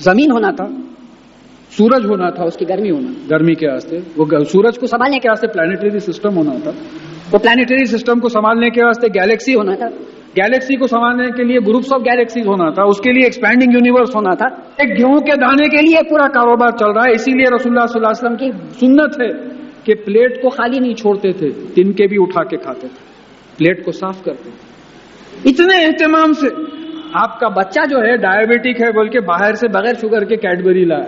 ज़मीन 0.00 0.30
होना 0.30 0.50
था, 0.50 0.66
सूरज 1.72 2.04
होना 2.06 2.30
था, 2.30 2.44
उसकी 2.44 2.64
गर्मी 2.64 2.88
होना। 2.88 3.10
गर्मी 3.28 3.54
के 3.54 3.66
वास्ते, 3.66 3.98
वो 4.18 4.44
सूरज 4.44 4.78
को 4.78 4.86
संभालने 4.86 5.18
के 5.18 5.28
वास्ते 5.28 5.46
प्लानिटरी 5.46 6.00
सिस्टम 6.00 6.34
होना 6.34 6.58
था 6.60 6.74
वो 7.26 7.38
प्लानिटरी 7.38 7.86
सिस्टम 7.86 8.20
को 8.20 8.28
संभालने 8.28 8.68
के 8.70 8.82
वास्ते 8.82 9.08
गैलेक्सी 9.08 9.52
होना 9.52 9.74
था। 9.74 9.88
गैलेक्सी 10.36 10.74
को 10.74 10.86
संभालने 10.86 11.30
के 11.30 11.44
लिए 11.44 11.60
ग्रुप्स 11.60 11.92
ऑफ़ 11.92 12.02
गैलेक्सी 12.02 12.40
होना 12.40 12.70
था। 12.70 12.84
उसके 12.84 13.12
लिए 13.12 13.26
एक्सपैंडिंग 13.26 13.74
यूनिवर्स 13.74 14.14
होना 14.16 14.34
था। 14.34 14.48
एक 14.80 14.94
गेहूँ 14.96 15.20
के 15.20 15.36
दाने 15.36 15.68
के 15.68 15.82
लिए 15.82 16.02
पूरा 16.02 16.26
कारोबार 16.26 16.70
चल 16.70 16.92
रहा 16.92 17.04
है। 17.04 17.14
इसीलिए 17.14 17.46
रसुल्ला 17.52 18.12
की 18.36 18.50
सुन्नत 18.80 19.16
है 19.22 19.28
कि 19.86 19.94
प्लेट 19.94 20.40
को 20.42 20.48
खाली 20.48 20.80
नहीं 20.80 20.94
छोड़ते 20.94 21.32
थे 21.32 21.50
तिनके 21.74 22.06
भी 22.06 22.16
उठा 22.16 22.42
के 22.42 22.56
खाते 22.56 22.86
थे। 22.86 23.02
प्लेट 23.58 23.84
को 23.84 23.92
साफ़ 23.92 24.22
करते 24.24 24.50
थे। 24.50 25.50
इतने 25.50 25.76
एहतमाम 25.76 26.32
से 26.32 26.48
आपका 27.16 27.48
बच्चा 27.48 27.84
जो 27.84 27.98
है 27.98 28.16
डायबिटिक 28.16 28.80
है, 28.80 28.92
बोल 28.92 29.08
के 29.08 29.20
बाहर 29.20 29.54
से 29.54 29.68
बगैर 29.68 29.94
शुगर 29.94 30.24
के 30.24 30.36
कैडबरी 30.36 30.84
लाया। 30.84 31.06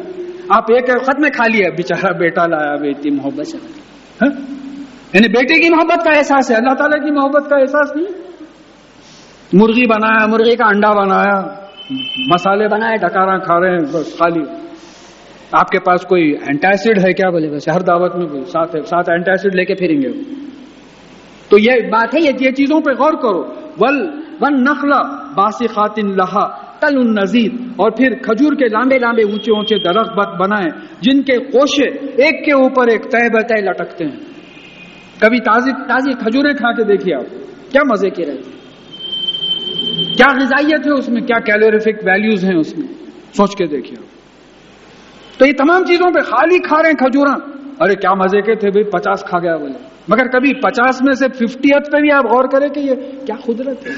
आप 0.57 0.71
एक 0.71 0.91
खत 0.91 1.17
में 1.21 1.31
खा 1.31 1.47
लिया 1.47 1.71
बेचारा 1.71 2.11
बेटा 2.19 2.47
लाया, 2.47 2.77
बेटी 2.77 3.11
मोहब्बत 3.11 3.45
से। 3.45 3.59
हाँ? 4.21 4.31
यानी 5.15 5.29
बेटे 5.29 5.61
की 5.61 5.69
मोहब्बत 5.69 6.05
का 6.05 6.13
एहसास 6.13 6.51
है, 6.51 6.57
अल्लाह 6.57 6.75
ताला 6.75 7.05
की 7.05 7.11
मोहब्बत 7.11 7.51
का 7.51 7.59
एहसास 7.59 7.93
नहीं 7.97 8.07
मुर्गी 9.55 9.87
बनाया, 9.87 10.27
मुर्गी 10.27 10.57
का 10.57 10.65
अंडा 10.65 10.91
बनाया, 10.91 11.37
मसाले 12.35 12.69
बनाए 12.69 12.97
डकारा 12.97 13.39
खा 13.39 13.59
रहे 13.59 13.71
हैं, 13.71 13.85
बस 13.85 14.17
खाली 14.19 14.43
आपके 15.55 15.79
पास 15.79 16.05
कोई 16.05 16.33
एंटासिड 16.49 16.99
है 16.99 17.13
क्या, 17.13 17.31
बोले? 17.31 17.49
वैसे 17.49 17.71
हर 17.71 17.83
दावत 17.83 18.13
में 18.17 18.29
बोले 18.29 18.45
साथ 18.45 18.75
है 18.75 18.83
साथ 18.83 19.05
एंटासिड 19.11 19.55
लेके 19.55 19.75
फिरेंगे। 19.75 20.09
तो 21.51 21.59
ये 21.59 21.89
बात 21.89 22.15
है 22.15 22.21
ये 22.21 22.53
चीज़ों 22.53 22.81
पे 22.81 22.95
गौर 22.95 23.17
करो। 23.17 23.41
वल, 23.79 23.97
वन 24.43 24.55
नखला 24.69 25.28
बासी 25.39 25.67
खातिन 25.69 26.15
लहा 26.17 26.45
तल 26.83 26.97
नजीर, 27.13 27.53
और 27.81 27.91
फिर 27.91 28.15
खजूर 28.25 28.55
के 28.55 28.67
लांबे 28.69 28.99
लांबे 28.99 29.23
ऊँचे 29.25 29.53
ऊँचे 29.53 29.77
दरख्त 29.81 30.37
बनाए, 30.39 30.69
जिनके 31.03 31.39
कोशे 31.49 31.89
एक 32.27 32.45
के 32.45 32.53
ऊपर 32.59 32.89
एक 32.91 33.05
तय 33.07 33.29
बतय 33.31 33.63
लटकते 33.63 34.05
हैं। 34.05 34.19
कभी 35.23 35.39
ताजी 35.41 35.73
ताजी 35.89 36.13
खजूरें 36.17 36.55
खा 36.57 36.71
के 36.73 36.85
देखिए 36.87 37.15
आप, 37.15 37.27
क्या 37.73 37.83
मज़े 37.87 38.11
के 38.11 38.23
रहते 38.25 38.57
क्या 40.15 40.27
गजाइत 40.35 40.87
है 40.87 40.93
उसमें, 40.93 41.23
क्या 41.25 41.39
कैलोरिफिक 41.43 41.97
वैल्यूज़ 42.05 42.47
हैं 42.47 42.55
उसमें, 42.57 42.87
सोच 43.37 43.55
के 43.55 43.67
देखिए 43.67 43.99
तो 45.39 45.47
ये 45.47 45.53
तमाम 45.55 45.85
चीज़ों 45.85 46.11
पे 46.13 46.23
खाली 46.23 46.59
खा 46.61 46.77
रहे 46.77 46.93
हैं 46.93 46.97
खजूरा। 46.99 47.33
अरे, 47.83 47.95
क्या 47.97 48.15
मज़े 48.15 48.41
के 48.43 48.55
थे 48.57 48.71
भाई, 48.71 48.85
पचास 48.93 49.23
खा 49.29 49.39
गया 49.39 49.57
बोले। 49.57 49.75
मगर 50.11 50.29
कभी 50.29 50.53
पचास 50.65 51.01
में 51.03 51.13
से 51.15 51.29
फिफ्टियथ 51.31 51.91
पे 51.93 52.01
भी 52.03 52.11
आप 52.11 52.27
गौर 52.27 52.47
करें 52.47 52.71
कि 52.71 52.81
ये 52.81 52.95
क्या 53.27 53.37
कुदरत 53.37 53.87
है। 53.87 53.95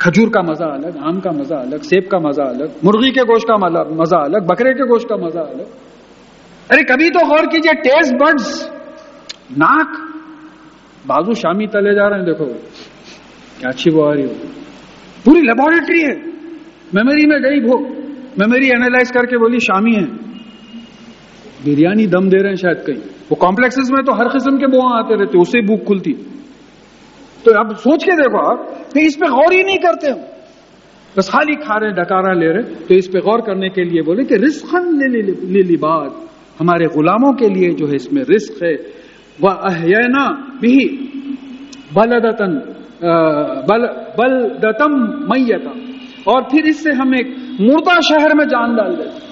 खजूर 0.00 0.28
का 0.28 0.42
मज़ा 0.42 0.66
अलग, 0.66 0.96
आम 0.98 1.20
का 1.20 1.30
मज़ा 1.30 1.56
अलग, 1.56 1.80
सेब 1.82 2.08
का 2.10 2.18
मज़ा 2.18 2.44
अलग, 2.44 2.74
मुर्गी 2.84 3.10
के 3.10 3.24
गोश्त 3.24 3.46
का 3.48 3.56
मज़ा 3.56 4.18
अलग, 4.18 4.46
बकरे 4.46 4.72
के 4.74 4.86
गोश्त 4.86 5.08
का 5.08 5.16
मज़ा 5.16 5.40
अलग। 5.40 5.66
अरे 6.70 6.82
कभी 6.84 7.10
तो 7.10 7.26
गौर 7.26 7.46
कीजिए 7.46 7.72
टेस्ट 7.82 8.14
बर्ड्स 8.14 8.70
नाक। 9.58 9.96
बाजू 11.06 11.34
शामी 11.34 11.66
तले 11.66 11.94
जा 11.94 12.06
रहे 12.08 12.18
हैं, 12.18 12.26
देखो। 12.26 12.44
क्या 13.58 13.70
अच्छी 13.70 13.90
वो 13.90 14.04
आ 14.04 14.12
रही 14.12 14.22
हो? 14.22 14.34
पूरी 15.24 15.40
लेबोरेटरी 15.40 16.00
है। 16.00 16.14
मेमोरी 16.94 17.26
में 17.26 17.38
गई 17.42 17.60
वो 17.60 17.78
मेमोरी 18.38 18.68
एनालाइज 18.68 19.10
करके 19.10 19.38
बोली, 19.38 19.60
शामी 19.60 19.94
है। 19.94 20.06
बिरयानी 21.64 22.06
दम 22.06 22.28
दे 22.28 22.36
रहे 22.36 22.48
हैं 22.48 22.56
शायद 22.56 22.82
कहीं। 22.86 23.02
वो 23.30 23.34
कॉम्प्लेक्सेस 23.34 23.90
में 23.90 24.02
तो 24.04 24.12
हर 24.12 24.28
किस्म 24.28 24.56
के 24.58 24.66
बुआ 24.66 24.98
आते 24.98 25.14
रहते 25.14 25.38
उससे 25.38 25.60
भूख 25.66 25.84
खुलती। 25.84 26.12
तो 27.44 27.52
अब 27.60 27.74
सोच 27.76 28.04
के 28.04 28.16
देखो 28.16 28.38
आप 28.50 28.75
कि 28.96 29.06
इस 29.06 29.16
पे 29.16 29.28
गौर 29.28 29.52
ही 29.52 29.62
नहीं 29.62 29.78
करते 29.78 30.10
हम। 30.10 30.20
बस 31.14 31.28
खाली 31.30 31.54
खा 31.56 31.76
रहे 31.76 31.92
डकारा 31.92 32.32
ले 32.34 32.46
रहे 32.52 32.62
तो 32.86 32.94
इस 32.94 33.06
पे 33.08 33.20
गौर 33.20 33.40
करने 33.40 33.68
के 33.70 33.84
लिए 33.84 34.02
बोले 34.02 34.24
कि 34.24 34.36
रिस्खन 34.38 34.84
ले, 34.96 35.62
लिबाद 35.64 36.10
हमारे 36.60 36.86
गुलामों 36.94 37.32
के 37.34 37.48
लिए 37.48 37.68
जो 37.74 37.86
है 37.86 37.96
इसमें 37.96 38.22
रिस्क 38.30 38.62
है। 38.64 38.74
वह 39.38 39.52
अहयना 39.70 40.24
भी 40.60 40.76
बलदतन 41.94 42.52
बल 43.68 43.82
बलदतम 44.18 44.92
मैयता 45.30 45.72
और 46.26 46.42
फिर 46.50 46.68
इससे 46.68 46.92
हम 46.92 47.14
एक 47.14 47.36
मुर्दा 47.60 48.00
शहर 48.08 48.34
में 48.34 48.46
जान 48.48 48.76
डाल 48.76 48.94
देते 48.96 49.24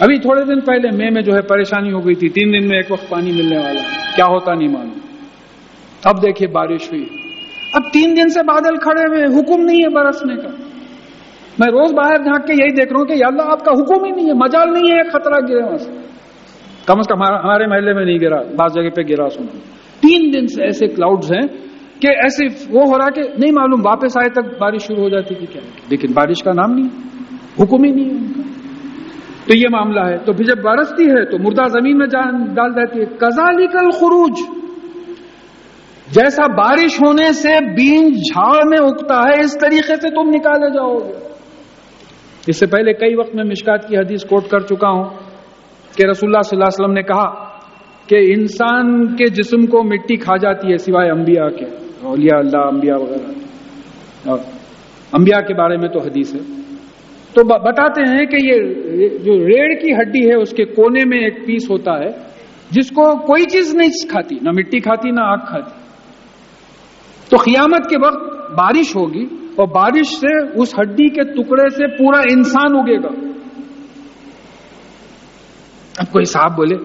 अभी 0.00 0.18
थोड़े 0.18 0.44
दिन 0.44 0.60
पहले 0.60 0.90
मई 0.96 1.10
में 1.10 1.22
जो 1.22 1.34
है 1.34 1.40
परेशानी 1.44 1.90
हो 1.90 2.00
गई 2.00 2.14
थी। 2.14 2.28
तीन 2.28 2.50
दिन 2.52 2.68
में 2.68 2.78
एक 2.78 2.90
वक्त 2.92 3.08
पानी 3.10 3.32
मिलने 3.32 3.58
वाला। 3.58 3.82
क्या 4.14 4.26
होता 4.26 4.54
नहीं 4.54 4.68
मालूम। 4.68 5.00
अब 6.02 6.18
देखिए 6.18 6.48
बारिश 6.48 6.90
हुई। 6.92 7.06
अब 7.74 7.88
तीन 7.92 8.14
दिन 8.14 8.28
से 8.28 8.42
बादल 8.44 8.76
खड़े 8.78 9.04
हुए 9.04 9.26
हुक्म 9.34 9.60
नहीं 9.62 9.82
है 9.82 9.88
बरसने 9.90 10.36
का। 10.36 10.50
मैं 11.60 11.68
रोज 11.68 11.92
बाहर 11.92 12.24
झाँक 12.24 12.44
के 12.46 12.52
यही 12.52 12.72
देख 12.72 12.92
रहा 12.92 12.98
हूँ 12.98 13.06
कि 13.06 13.20
अल्लाह 13.22 13.46
आपका 13.48 13.72
हुक्म 13.72 14.04
ही 14.04 14.12
नहीं 14.12 14.26
है, 14.26 14.34
मजाल 14.36 14.68
नहीं 14.70 14.90
है, 14.92 15.02
खतरा 15.04 15.38
गिरे 15.46 15.62
वहाँ 15.62 15.76
से। 15.78 15.90
कम 16.88 16.98
अज 16.98 17.06
कम 17.06 17.22
हमारे 17.24 17.66
महल्ले 17.66 17.92
में 17.94 18.04
नहीं 18.04 18.18
गिरा 18.18 18.36
बास 18.56 18.72
जगह 18.72 18.90
पे 18.96 19.04
गिरा 19.04 19.28
सुना। 19.28 19.52
तीन 20.02 20.30
दिन 20.30 20.46
से 20.46 20.62
ऐसे 20.64 20.86
क्लाउड्स 20.88 21.30
हैं 21.32 21.46
कि 22.00 22.08
ऐसे 22.26 22.46
वो 22.70 22.84
हो 22.84 22.96
रहा 22.96 23.08
कि 23.08 23.22
नहीं 23.40 23.52
मालूम, 23.52 23.80
वापस 23.82 24.16
आए 24.18 24.28
तक 24.28 24.56
बारिश 24.60 24.82
शुरू 24.82 25.02
हो 25.02 25.08
जाती 25.10 25.34
थी 25.34 25.46
क्या? 25.46 25.62
लेकिन 25.90 26.12
बारिश 26.12 26.42
का 26.42 26.52
नाम 26.52 26.74
नहीं 26.74 26.88
हुक्म 27.60 27.84
ही 27.84 27.92
नहीं 27.92 28.04
है 28.04 28.12
उनका। 28.12 28.42
तो 29.48 29.54
ये 29.54 29.68
मामला 29.70 30.02
है 30.04 30.16
तो 30.18 30.32
फिर 30.32 30.46
जब 30.46 30.62
बरसती 30.62 31.04
है 31.06 31.24
तो 31.24 31.38
मुर्दा 31.38 31.66
ज़मीन 31.70 31.96
में 31.96 32.08
डाल 32.08 32.70
देती 32.72 32.98
है, 32.98 33.06
कजालिकल 33.22 33.90
खुरूज। 33.98 34.36
जैसा 36.06 36.46
बारिश 36.48 36.98
होने 37.02 37.32
से 37.32 37.60
बीज 37.74 38.18
झाड़ 38.30 38.64
में 38.64 38.78
उगता 38.78 39.20
है, 39.20 39.40
इस 39.40 39.54
तरीके 39.54 39.96
से 39.96 40.10
तुम 40.10 40.28
निकाले 40.30 40.70
जाओगे। 40.70 41.14
इससे 42.48 42.66
पहले 42.66 42.92
कई 42.92 43.14
वक्त 43.14 43.34
में 43.34 43.42
मिशकात 43.44 43.84
की 43.88 43.96
हदीस 43.96 44.24
कोट 44.24 44.46
कर 44.46 44.62
चुका 44.62 44.88
हूँ 44.88 45.04
कि 45.94 46.04
रसुल्ला 46.04 46.38
वसल्लम 46.38 46.92
ने 46.92 47.02
कहा 47.02 47.24
कि 48.08 48.18
इंसान 48.32 48.92
के 49.18 49.28
जिस्म 49.30 49.66
को 49.66 49.82
मिट्टी 49.82 50.16
खा 50.16 50.36
जाती 50.36 50.70
है 50.70 50.76
सिवाय 50.78 51.08
अंबिया 51.08 51.48
के, 51.48 51.64
औलिया 52.06 52.38
अल्लाह, 52.38 52.62
अंबिया 52.62 52.96
वगैरह 52.96 54.30
और 54.30 54.44
अंबिया 55.12 55.40
के 55.40 55.54
बारे 55.54 55.76
में 55.76 55.88
तो 55.90 56.00
हदीस 56.00 56.34
है। 56.34 56.40
तो 57.34 57.44
बताते 57.44 58.02
हैं 58.10 58.26
कि 58.26 58.36
ये 58.36 58.58
जो 59.18 59.34
रेड़ 59.46 59.74
की 59.74 59.92
हड्डी 59.92 60.22
है, 60.28 60.36
उसके 60.36 60.64
कोने 60.64 61.04
में 61.04 61.18
एक 61.18 61.42
पीस 61.46 61.66
होता 61.70 61.96
है, 62.04 62.10
जिसको 62.72 63.14
कोई 63.26 63.44
चीज़ 63.46 63.76
नहीं 63.76 64.06
खाती, 64.10 64.38
ना 64.42 64.52
मिट्टी 64.52 64.80
खाती, 64.80 65.12
ना 65.12 65.22
आग 65.22 65.40
खाती। 65.48 65.85
तो 67.30 67.38
खियामत 67.38 67.86
के 67.90 67.96
वक्त 67.96 68.52
बारिश 68.54 68.94
होगी 68.96 69.24
और 69.60 69.66
बारिश 69.68 70.08
से 70.16 70.32
उस 70.54 70.74
हड्डी 70.78 71.08
के 71.10 71.24
टुकड़े 71.34 71.68
से 71.70 71.86
पूरा 71.86 72.20
इंसान 72.30 72.74
उगेगा। 72.74 73.08
अब 76.00 76.06
कोई 76.12 76.24
साहब 76.24 76.52
बोले 76.52 76.76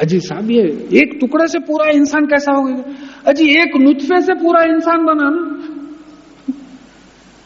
अजी 0.00 0.18
साहब, 0.20 0.50
ये 0.50 0.62
एक 1.00 1.16
टुकड़े 1.20 1.46
से 1.46 1.58
पूरा 1.58 1.86
इंसान 1.90 2.26
कैसा 2.26 2.52
होगा 2.52 2.74
अजी 3.28 3.44
एक 3.60 3.76
नुत्फे 3.76 4.20
से 4.20 4.34
पूरा 4.34 4.62
इंसान 4.64 5.04
बना 5.04 5.28
ना 5.30 5.42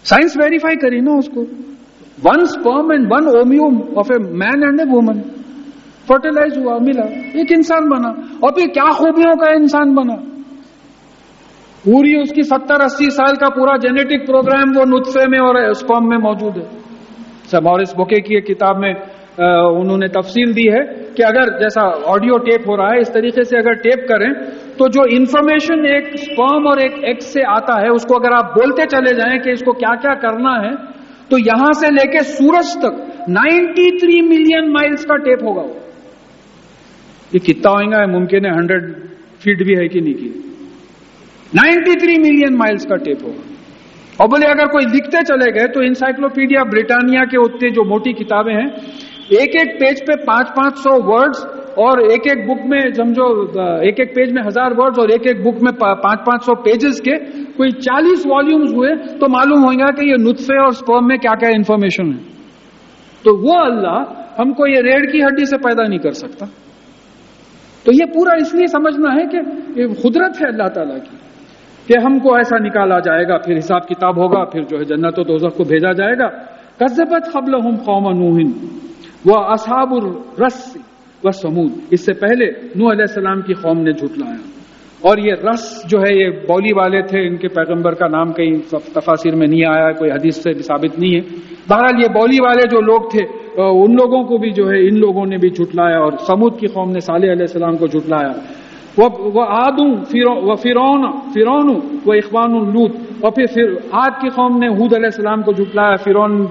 साइंस 0.05 0.37
वेरीफाई 0.37 0.76
करी 0.76 1.00
ना 1.00 1.12
उसको। 1.12 1.40
One 2.22 2.44
sperm 2.46 2.92
and 2.92 3.07
one 3.12 3.29
ovum 3.40 3.81
of 3.98 4.12
a 4.12 4.18
man 4.42 4.62
and 4.62 4.81
a 4.81 4.85
woman 4.85 5.20
fertilise 6.09 6.59
हुआ, 6.59 6.79
मिला, 6.79 7.05
एक 7.40 7.53
इंसान 7.53 7.88
बना। 7.88 8.09
और 8.42 8.50
फिर 8.50 8.66
क्या 8.68 8.90
खूबियों 8.92 9.35
का 9.37 9.53
इंसान 9.53 9.94
बना? 9.94 10.16
पूरी 11.85 12.14
उसकी 12.16 12.43
सत्तर, 12.45 12.83
अस्सी 12.83 13.11
साल 13.11 13.37
का 13.37 13.49
पूरा 13.51 13.77
जेनेटिक 13.79 14.25
प्रोग्राम 14.27 14.73
वो 14.73 14.85
नुत्फे 14.87 15.27
में 15.29 15.38
और 15.40 15.57
स्पर्म 15.75 16.09
में 16.11 16.19
मौजूद 16.21 16.57
है। 16.57 16.69
सब 17.51 17.66
और 17.66 17.83
इस 17.83 17.95
बुके 17.97 18.21
की 18.21 18.40
किताब 18.43 18.79
में 18.79 18.93
उन्होंने 19.73 20.09
तफसील 20.11 20.53
दी 20.55 20.66
है 20.69 20.83
कि 21.16 21.23
अगर 21.23 21.51
जैसा 21.59 21.83
ऑडियो 22.07 22.38
टेप 22.40 22.69
हो 22.69 22.75
रहा 22.77 22.88
है, 22.88 23.01
इस 23.01 23.12
तरीके 23.12 23.45
से 23.45 23.57
अगर 23.59 23.75
टेप 23.79 24.05
करें 24.09 24.33
तो 24.79 24.88
जो 24.88 25.05
इंफॉर्मेशन 25.12 25.87
एक 25.88 26.12
स्पर्म 26.19 26.66
और 26.69 26.81
एक 26.81 26.99
एक्स 27.07 27.33
से 27.33 27.43
आता 27.51 27.79
है, 27.79 27.88
उसको 27.90 28.14
अगर 28.14 28.33
आप 28.35 28.53
बोलते 28.57 28.87
चले 28.88 29.14
जाएँ 29.14 29.38
कि 29.40 29.53
इसको 29.53 29.73
क्या 29.75 29.95
क्या 30.03 30.14
करना 30.21 30.55
है 30.61 30.75
तो 31.31 31.38
यहाँ 31.40 31.73
से 31.75 31.90
लेके 31.93 32.23
सूरज 32.27 32.77
तक 32.77 32.95
93 33.31 34.21
मिलियन 34.29 34.71
माइल्स 34.73 35.05
का 35.05 35.16
टेप 35.25 35.45
होगा 35.45 35.62
ये 37.31 37.38
कितना 37.40 37.71
होगा 37.73 38.07
मुमकिन 38.09 38.47
है 38.47 38.53
हंड्रेड 38.53 38.95
फीट 39.40 39.66
भी 39.66 39.75
है 39.75 39.88
कि 39.88 40.01
नहीं 40.01 40.14
की। 40.14 40.31
93 41.53 42.19
मिलियन 42.19 42.57
माइल्स 42.57 42.85
का 42.87 42.97
टेप 42.99 43.23
होगा। 43.25 43.45
और 44.19 44.29
बोले, 44.29 44.47
अगर 44.47 44.67
कोई 44.69 44.85
लिखते 44.87 45.23
चले 45.25 45.51
गए 45.53 45.69
तो 45.69 45.83
इंसाइक्लोपीडिया 45.83 46.65
ब्रिटानिया 46.67 47.25
के 47.27 47.39
उतने 47.39 47.71
जो 47.71 47.85
मोटी 47.87 48.13
किताबें 48.15 48.53
हैं 48.55 48.69
एक 49.39 49.57
एक 49.57 49.75
पेज 49.81 50.01
पे 50.03 50.15
पाँच 50.25 50.49
पाँच 50.57 50.79
सौ 50.79 50.93
वर्ड्स 51.05 51.43
और 51.79 52.01
एक 52.13 52.27
एक 52.29 52.47
बुक 52.47 52.63
में, 52.67 52.81
समझो 52.95 53.27
एक 53.89 54.01
एक 54.01 54.11
पेज 54.15 54.33
में 54.33 54.43
हज़ार 54.43 54.75
वर्ड्स 54.75 54.99
और 54.99 55.11
एक 55.11 55.27
एक 55.27 55.43
बुक 55.45 55.61
में 55.63 55.73
पाँच 55.75 56.19
पाँच 56.27 56.45
सौ 56.45 56.55
पेजेस 56.65 57.01
के 57.01 57.17
कोई 57.55 57.71
चालीस 57.79 58.27
वॉल्यूम्स 58.27 58.73
हुए 58.73 58.91
तो 59.21 59.29
मालूम 59.31 59.63
होगा 59.63 59.91
कि 59.93 60.09
ये 60.11 60.17
नुत्फे 60.23 60.59
और 60.65 60.73
स्पर्म 60.75 61.09
में 61.09 61.19
क्या 61.19 61.35
क्या 61.37 61.51
इंफॉर्मेशन 61.57 62.13
है। 62.13 62.19
तो 63.25 63.37
वो 63.39 63.59
अल्लाह 63.61 64.41
हमको 64.41 64.67
ये 64.67 64.81
रेड 64.83 65.11
की 65.13 65.21
हड्डी 65.21 65.47
से 65.47 65.57
पैदा 65.59 65.83
नहीं 65.85 65.99
कर 66.01 66.13
सकता। 66.17 66.47
तो 67.85 67.93
ये 67.93 68.07
पूरा 68.09 68.37
इसलिए 68.41 68.67
समझना 68.69 69.13
है 69.13 69.27
कि 69.27 69.39
ये 69.81 69.87
खुदरत 69.95 70.41
है 70.41 70.47
अल्लाह 70.49 70.69
ताला 70.71 70.99
की। 70.99 71.17
कि 71.90 71.96
हमको 71.96 72.37
ऐसा 72.38 72.59
निकाला 72.61 72.98
जाएगा, 73.00 73.37
फिर 73.37 73.57
हिसाब 73.57 73.83
किताब 73.85 74.18
होगा, 74.18 74.44
फिर 74.46 74.64
जो 74.64 74.79
है 74.79 74.85
जन्नत 74.87 75.18
दोजख 75.26 75.57
को 75.57 75.64
भेजा 75.66 75.92
जाएगा। 75.92 76.26
कजबत 76.81 77.24
खबल 77.33 77.55
हम 77.61 77.76
कौम 77.83 78.05
नूहिन 78.16 78.55
वह 79.26 79.50
असाबुर 79.53 80.05
रस 80.40 80.61
व 81.22 81.31
समूद। 81.33 81.92
इससे 81.92 82.12
पहले 82.14 82.46
नू 82.76 82.94
सलाम 83.09 83.42
की 83.42 83.55
कौम 83.57 83.79
ने 83.81 83.92
झुटलाया 83.92 84.38
और 85.03 85.20
ये 85.20 85.35
रस 85.40 85.64
जो 85.88 85.98
है, 85.98 86.12
ये 86.14 86.29
बौली 86.46 86.72
वाले 86.72 87.03
थे, 87.03 87.26
इनके 87.26 87.48
पैगंबर 87.50 87.94
का 87.94 88.09
नाम 88.09 88.33
कहीं 88.33 88.55
तफासिर 88.94 89.35
में 89.35 89.46
नहीं 89.46 89.64
आया, 89.66 89.90
कोई 89.92 90.11
हदीस 90.11 90.42
से 90.42 90.55
भी 90.55 90.62
साबित 90.62 90.98
नहीं 90.98 91.12
है। 91.14 91.20
बहरहाल 91.68 92.03
ये 92.03 92.09
बौली 92.11 92.38
वाले 92.38 92.68
जो 92.68 92.81
लोग 92.83 93.12
थे 93.14 93.24
उन 93.50 93.96
लोगों 93.96 94.22
को 94.24 94.38
भी 94.38 94.50
जो 94.53 94.64
है, 94.66 94.87
इन 94.87 94.96
लोगों 94.98 95.26
ने 95.26 95.38
भी 95.38 95.50
झुटलाया 95.50 95.98
और 95.98 96.16
समूद 96.24 96.59
की 96.61 96.66
कौम 96.68 96.90
ने 96.90 97.00
साले 97.03 97.46
सलाम 97.48 97.76
को 97.76 97.88
झुटलाया 97.88 98.33
वह 98.98 99.44
आदू 99.57 99.87
व 100.42 100.55
फिरौन 100.57 101.07
फिरौन 101.35 101.68
व 102.07 102.14
इकबान 102.14 102.55
लूत 102.72 103.24
और 103.24 103.31
फिर 103.31 103.46
फिर 103.46 103.79
आद 103.94 104.18
की 104.22 104.29
कौम 104.31 104.59
ने 104.59 104.68
हूद 104.74 104.94
सलाम 105.11 105.42
को 105.42 105.53
झुटलाया 105.53 105.96
फिरौन 105.98 106.44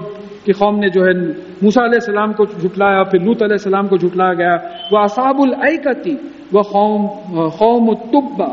की 0.46 0.52
कौम 0.54 0.78
ने 0.78 0.88
जो 0.90 1.04
है 1.04 1.14
मूसा 1.62 1.86
सलाम 2.00 2.32
को 2.32 2.46
झुटलाया 2.46 3.02
फिर 3.04 3.22
लूत 3.22 3.42
सलाम 3.60 3.88
को 3.88 3.98
झुटलाया 3.98 4.34
गया 4.34 4.54
वह 4.92 5.02
असाबुल 5.02 5.54
ऐकती 5.64 6.16
व 6.54 6.62
कौम 6.72 7.06
कौम 7.58 7.94
तुब्बा 8.12 8.50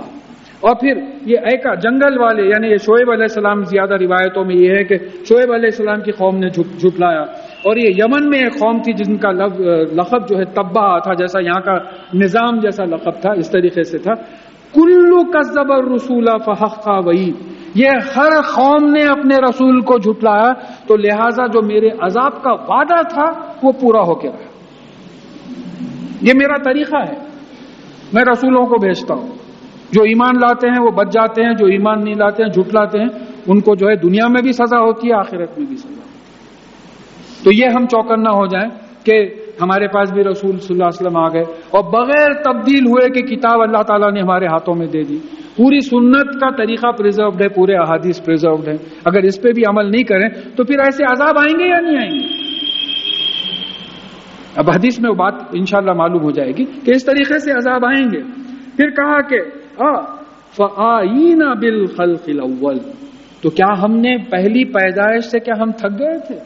और 0.63 0.73
फिर 0.73 1.01
ये 1.27 1.37
ऐका 1.47 1.73
जंगल 1.77 2.17
वाले 2.17 2.49
यानी 2.51 2.67
ये 2.67 2.77
शोएब 2.79 3.25
सलाम 3.29 3.63
ज़्यादा 3.65 3.95
रिवायतों 3.95 4.43
में 4.45 4.55
ये 4.55 4.75
है 4.75 4.83
कि 4.83 4.97
शोएब 5.25 5.69
सलाम 5.71 6.01
की 6.01 6.11
कौम 6.13 6.35
ने 6.35 6.49
झुटलाया 6.49 7.25
और 7.67 7.79
ये 7.79 7.91
यमन 7.95 8.29
में 8.29 8.37
एक 8.39 8.57
कौम 8.59 8.79
थी 8.79 8.93
जिनका 8.93 9.31
लखब 9.31 10.25
जो 10.29 10.37
है 10.37 10.45
तब्बा 10.53 10.87
था, 10.99 11.13
जैसा 11.13 11.39
यहाँ 11.39 11.61
का 11.61 11.75
निज़ाम 12.15 12.59
जैसा 12.61 12.83
लखब 12.85 13.19
था, 13.25 13.33
इस 13.33 13.51
तरीके 13.51 13.83
से 13.83 13.99
था। 13.99 14.13
कुल्लू 14.73 15.23
कजबर 15.35 15.93
रसूला 15.93 16.37
फहका 16.37 16.97
वही। 16.99 17.33
ये 17.77 17.89
हर 18.07 18.41
कौम 18.47 18.83
ने 18.91 19.03
अपने 19.03 19.37
रसूल 19.37 19.81
को 19.81 19.97
झुटलाया 19.99 20.51
तो 20.87 20.95
लिहाजा 20.95 21.47
जो 21.47 21.61
मेरे 21.61 21.89
अजाब 22.03 22.41
का 22.45 22.53
वादा 22.69 23.01
था, 23.03 23.27
वो 23.63 23.71
पूरा 23.71 24.01
होके 24.01 24.27
रहा। 24.27 24.49
ये 26.23 26.33
मेरा 26.33 26.57
तरीका 26.63 26.99
है। 26.99 27.17
मैं 28.15 28.23
रसूलों 28.23 28.65
को 28.65 28.77
भेजता 28.77 29.13
हूँ। 29.13 29.29
जो 29.93 30.05
ईमान 30.05 30.39
लाते 30.39 30.67
हैं, 30.67 30.79
वो 30.79 30.91
बच 30.91 31.07
जाते 31.07 31.41
हैं, 31.41 31.55
जो 31.55 31.67
ईमान 31.67 32.03
नहीं 32.03 32.15
लाते 32.15 32.43
हैं, 32.43 32.49
झुटलाते 32.51 32.99
हैं, 32.99 33.09
उनको 33.49 33.75
जो 33.75 33.87
है 33.89 33.95
दुनिया 33.95 34.27
में 34.27 34.41
भी 34.43 34.53
सजा 34.53 34.77
होती 34.77 35.07
है, 35.07 35.13
आखिरत 35.13 35.55
में 35.59 35.67
भी 35.69 35.75
सजा 35.75 36.03
तो 37.45 37.51
ये 37.53 37.67
हम 37.67 37.85
चौकन्ना 37.87 38.29
हो 38.31 38.45
जाएँ 38.47 38.69
कि 39.05 39.15
हमारे 39.61 39.87
पास 39.87 40.11
भी 40.11 40.21
रसूल 40.23 40.57
सल्लल्लाहु 40.59 41.17
आ 41.17 41.29
गए। 41.29 41.45
और 41.73 41.83
बगैर 41.89 42.33
तब्दील 42.43 42.85
हुए 42.87 43.09
कि 43.09 43.21
किताब 43.25 43.61
अल्लाह 43.61 43.81
ताला 43.83 44.09
ने 44.11 44.21
हमारे 44.21 44.47
हाथों 44.47 44.75
में 44.75 44.87
दे 44.89 45.03
दी। 45.03 45.17
पूरी 45.57 45.79
सुन्नत 45.81 46.31
का 46.41 46.49
तरीका 46.53 46.89
प्रिजर्व्ड 46.93 47.41
है, 47.41 47.47
पूरे 47.49 47.75
अहादीस 47.75 48.19
प्रिजर्व्ड 48.19 48.67
है। 48.69 48.75
अगर 49.07 49.25
इस 49.25 49.37
पे 49.37 49.53
भी 49.53 49.63
अमल 49.69 49.87
नहीं 49.91 50.03
करें 50.03 50.29
तो 50.55 50.63
फिर 50.63 50.79
ऐसे 50.81 51.03
अजाब 51.05 51.37
आएँगे 51.37 51.65
या 51.65 51.79
नहीं 51.79 51.97
आएँगे? 51.97 52.27
अब 54.57 54.69
हदीस 54.69 54.99
में 55.01 55.09
वो 55.09 55.15
बात 55.15 55.51
इंशाला 55.55 55.93
मालूम 55.93 56.21
हो 56.23 56.31
जाएगी 56.31 56.63
कि 56.85 56.91
इस 56.91 57.05
तरीके 57.05 57.39
से 57.39 57.51
अजाब 57.53 57.85
आएँगे। 57.85 58.21
फिर 58.77 58.89
कहा 58.91 59.19
कि 59.31 59.39
फ़ाईना 60.57 61.53
बिल 61.55 61.85
खल 61.89 62.15
तो 63.43 63.49
क्या 63.51 63.67
हमने 63.79 64.15
पहली 64.27 64.63
पैदाइश 64.75 65.25
से 65.25 65.39
क्या 65.39 65.55
हम 65.61 65.71
थक 65.73 65.91
गए 65.97 66.17
थे? 66.27 66.37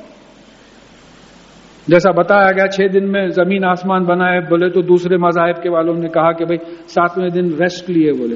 जैसा 1.89 2.11
बताया 2.11 2.51
गया, 2.51 2.67
छह 2.67 2.87
दिन 2.87 3.05
में 3.05 3.29
ज़मीन 3.29 3.63
आसमान 3.63 4.05
बनाए, 4.05 4.39
बोले 4.39 4.69
तो 4.69 4.81
दूसरे 4.81 5.17
मजाहब 5.17 5.61
के 5.63 5.69
वालों 5.69 5.93
ने 5.93 6.07
कहा 6.07 6.31
कि 6.31 6.45
भाई, 6.45 6.57
सातवें 6.87 7.31
दिन 7.31 7.53
रेस्ट 7.53 7.89
लिए 7.89 8.11
बोले। 8.11 8.35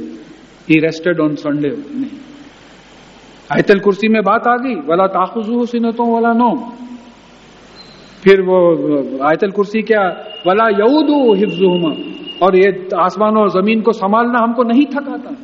ही 0.69 0.79
रेस्टेड 0.79 1.19
ऑन 1.19 1.36
संडे 1.36 1.69
नहीं। 1.69 2.17
आयतल 3.53 3.79
कुर्सी 3.79 4.08
में 4.08 4.21
बात 4.23 4.47
आ 4.47 4.55
गई, 4.58 4.75
वाला 4.75 5.08
ताखुजू 5.08 5.65
सिनतों 5.65 6.13
वाला 6.13 6.34
नो 6.34 6.51
फिर 8.23 8.41
वो, 8.41 8.58
आयतल 9.23 9.51
कुर्सी 9.51 9.81
क्या, 9.81 10.01
वाला 10.47 10.67
यऊदू 10.69 11.34
हिफ्जुमा 11.34 11.91
और 12.45 12.55
ये 12.58 12.89
आसमान 12.97 13.38
और 13.38 13.49
ज़मीन 13.49 13.81
को 13.81 13.91
संभालना 13.91 14.39
हमको 14.43 14.63
नहीं 14.63 14.86
थकाता। 14.86 15.36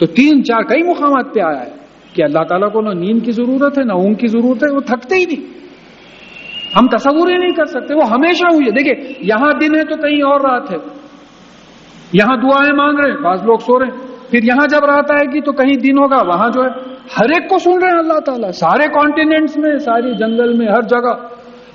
तो 0.00 0.06
तीन 0.06 0.42
चार 0.42 0.62
कई 0.62 0.82
मुकामात 0.82 1.32
पे 1.34 1.40
आया 1.40 1.60
है 1.60 1.72
कि 2.14 2.22
अल्लाह 2.22 2.44
ताला 2.44 2.68
को 2.68 2.80
ना 2.80 2.92
नींद 2.92 3.22
की 3.24 3.32
ज़रूरत 3.32 3.78
है, 3.78 3.84
ना 3.84 3.94
ऊंग 3.94 4.16
की 4.16 4.28
ज़रूरत 4.28 4.62
है, 4.64 4.70
वो 4.70 4.80
थकते 4.80 5.16
ही 5.16 5.26
नहीं। 5.26 5.42
हम 6.74 6.88
तस्वुर 6.88 7.30
ही 7.30 7.38
नहीं 7.38 7.52
कर 7.52 7.66
सकते, 7.68 7.94
वो 7.94 8.04
हमेशा 8.06 8.48
हुई 8.54 8.64
है। 8.64 8.70
देखिए, 8.72 9.16
यहाँ 9.24 9.52
दिन 9.58 9.74
है 9.74 9.84
तो 9.84 9.96
कहीं 9.96 10.22
और 10.24 10.40
रात 10.42 10.70
है। 10.70 10.78
यहाँ 12.14 12.36
दुआएँ 12.40 12.72
मांग 12.74 12.98
रहे 12.98 13.10
हैं, 13.10 13.22
बाज 13.22 13.44
लोग 13.46 13.60
सो 13.60 13.78
रहे 13.78 13.90
हैं। 13.90 14.12
फिर 14.30 14.44
यहाँ 14.44 14.66
जब 14.68 14.84
रात 14.84 15.10
आएगी 15.12 15.40
तो 15.40 15.52
कहीं 15.54 15.76
दिन 15.78 15.98
होगा, 15.98 16.18
वहाँ 16.24 16.50
जो 16.50 16.62
है, 16.62 16.70
हर 17.12 17.32
एक 17.32 17.48
को 17.50 17.58
सुन 17.58 17.80
रहे 17.80 17.90
हैं 17.90 17.98
अल्लाह 17.98 18.18
ताला। 18.26 18.50
सारे 18.56 18.88
कॉन्टिनेंट्स 18.90 19.56
में, 19.58 19.78
सारी 19.80 20.14
जंगल 20.16 20.58
में, 20.58 20.66
हर 20.68 20.84
जगह। 20.86 21.14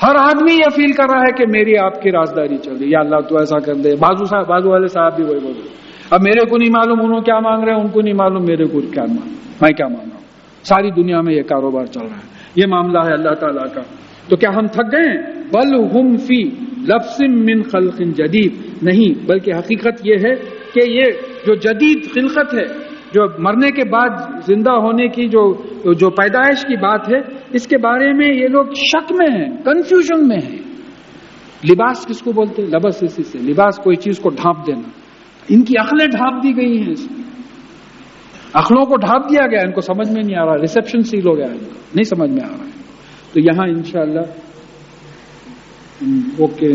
हर 0.01 0.17
आदमी 0.17 0.53
ये 0.53 0.69
फील 0.69 0.93
कर 0.93 1.09
रहा 1.09 1.21
है 1.21 1.31
कि 1.37 1.45
मेरी 1.47 1.75
आपकी 1.77 2.09
राजदारी 2.09 2.57
चल 2.57 2.73
रही 2.73 2.93
अल्लाह 2.95 3.21
तो 3.21 3.41
ऐसा 3.41 3.59
कर 3.59 3.75
दे। 3.83 3.95
बाजू 3.97 4.25
साहब 4.25 4.45
बाजू 4.47 4.69
वाले 4.69 4.87
साहब 4.89 5.13
भी 5.13 5.23
वही 5.23 5.39
बोल 5.39 5.53
रहे 5.53 5.77
अब 6.11 6.21
मेरे 6.21 6.45
को 6.45 6.57
नहीं 6.57 6.69
मालूम 6.71 6.99
उन्होंने 6.99 7.23
क्या 7.23 7.39
मांग 7.39 7.63
रहे 7.63 7.75
हैं, 7.75 7.81
उनको 7.83 8.01
नहीं 8.01 8.13
मालूम 8.13 8.43
मेरे 8.43 8.65
को 8.65 8.81
क्या 8.91 9.05
मांग 9.05 9.29
मैं 9.61 9.73
क्या 9.73 9.87
मांग 9.87 10.07
रहा 10.07 10.15
हूँ? 10.15 10.23
सारी 10.65 10.91
दुनिया 10.91 11.21
में 11.21 11.33
ये 11.33 11.43
कारोबार 11.43 11.87
चल 11.87 12.01
रहा 12.01 12.15
है। 12.15 12.27
ये 12.57 12.65
मामला 12.67 13.01
है 13.03 13.13
अल्लाह 13.13 13.33
तला 13.43 13.65
का। 13.75 13.83
तो 14.29 14.35
क्या 14.35 14.51
हम 14.51 14.67
थक 14.67 14.89
गए? 14.95 15.13
बल 15.53 15.73
हम 15.97 16.17
फ़ी 16.17 16.43
लफ्सिम 16.89 17.31
मिन 17.31 17.61
खलकिन 17.61 18.11
जदीद। 18.11 18.79
नहीं, 18.83 19.25
बल्कि 19.25 19.51
हकीकत 19.51 19.97
यह 20.05 20.23
है 20.25 20.35
कि 20.73 20.81
ये 20.97 21.11
जो 21.47 21.55
जदीद 21.55 22.01
खिलकत 22.13 22.53
है, 22.53 22.67
जो 23.13 23.25
मरने 23.39 23.71
के 23.71 23.83
बाद 23.83 24.41
ज़िंदा 24.47 24.71
होने 24.71 25.07
की 25.07 25.27
जो 25.27 25.43
जो 25.93 26.09
पैदाइश 26.09 26.63
की 26.63 26.75
बात 26.77 27.07
है, 27.13 27.23
इसके 27.55 27.77
बारे 27.77 28.13
में 28.13 28.27
ये 28.27 28.47
लोग 28.47 28.73
शक 28.73 29.11
में 29.11 29.29
हैं 29.29 29.63
कंफ्यूजन 29.63 30.27
में 30.27 30.39
हैं। 30.39 30.59
लिबास 31.65 32.05
किसको 32.05 32.33
बोलते 32.33 32.61
हैं? 32.61 32.69
लबस 32.69 32.99
इसी 33.03 33.23
से। 33.23 33.39
लिबास 33.39 33.81
कोई 33.83 33.95
चीज़ 33.95 34.21
को 34.21 34.29
ढांप 34.29 34.63
देना। 34.65 34.91
इनकी 35.51 35.75
अखलें 35.75 36.09
ढांप 36.09 36.41
दी 36.41 36.53
गई 36.53 36.77
हैं 36.77 36.91
इसमें। 36.91 37.25
अखलों 38.55 38.85
को 38.85 38.95
ढांप 38.95 39.25
दिया 39.29 39.47
गया 39.47 39.61
इनको 39.61 39.81
समझ 39.81 40.11
में 40.11 40.23
नहीं 40.23 40.35
आ 40.35 40.43
रहा। 40.43 40.55
रिसेप्शन 40.55 41.01
सील 41.01 41.27
हो 41.27 41.35
गया 41.35 41.47
इनका। 41.47 41.75
नहीं 41.95 42.03
समझ 42.03 42.29
में 42.29 42.41
आ 42.41 42.47
रहा 42.47 42.63
है। 42.63 42.88
तो 43.33 43.39
यहाँ 43.39 43.67
इंशाला 43.67 44.21
ओके 46.45 46.73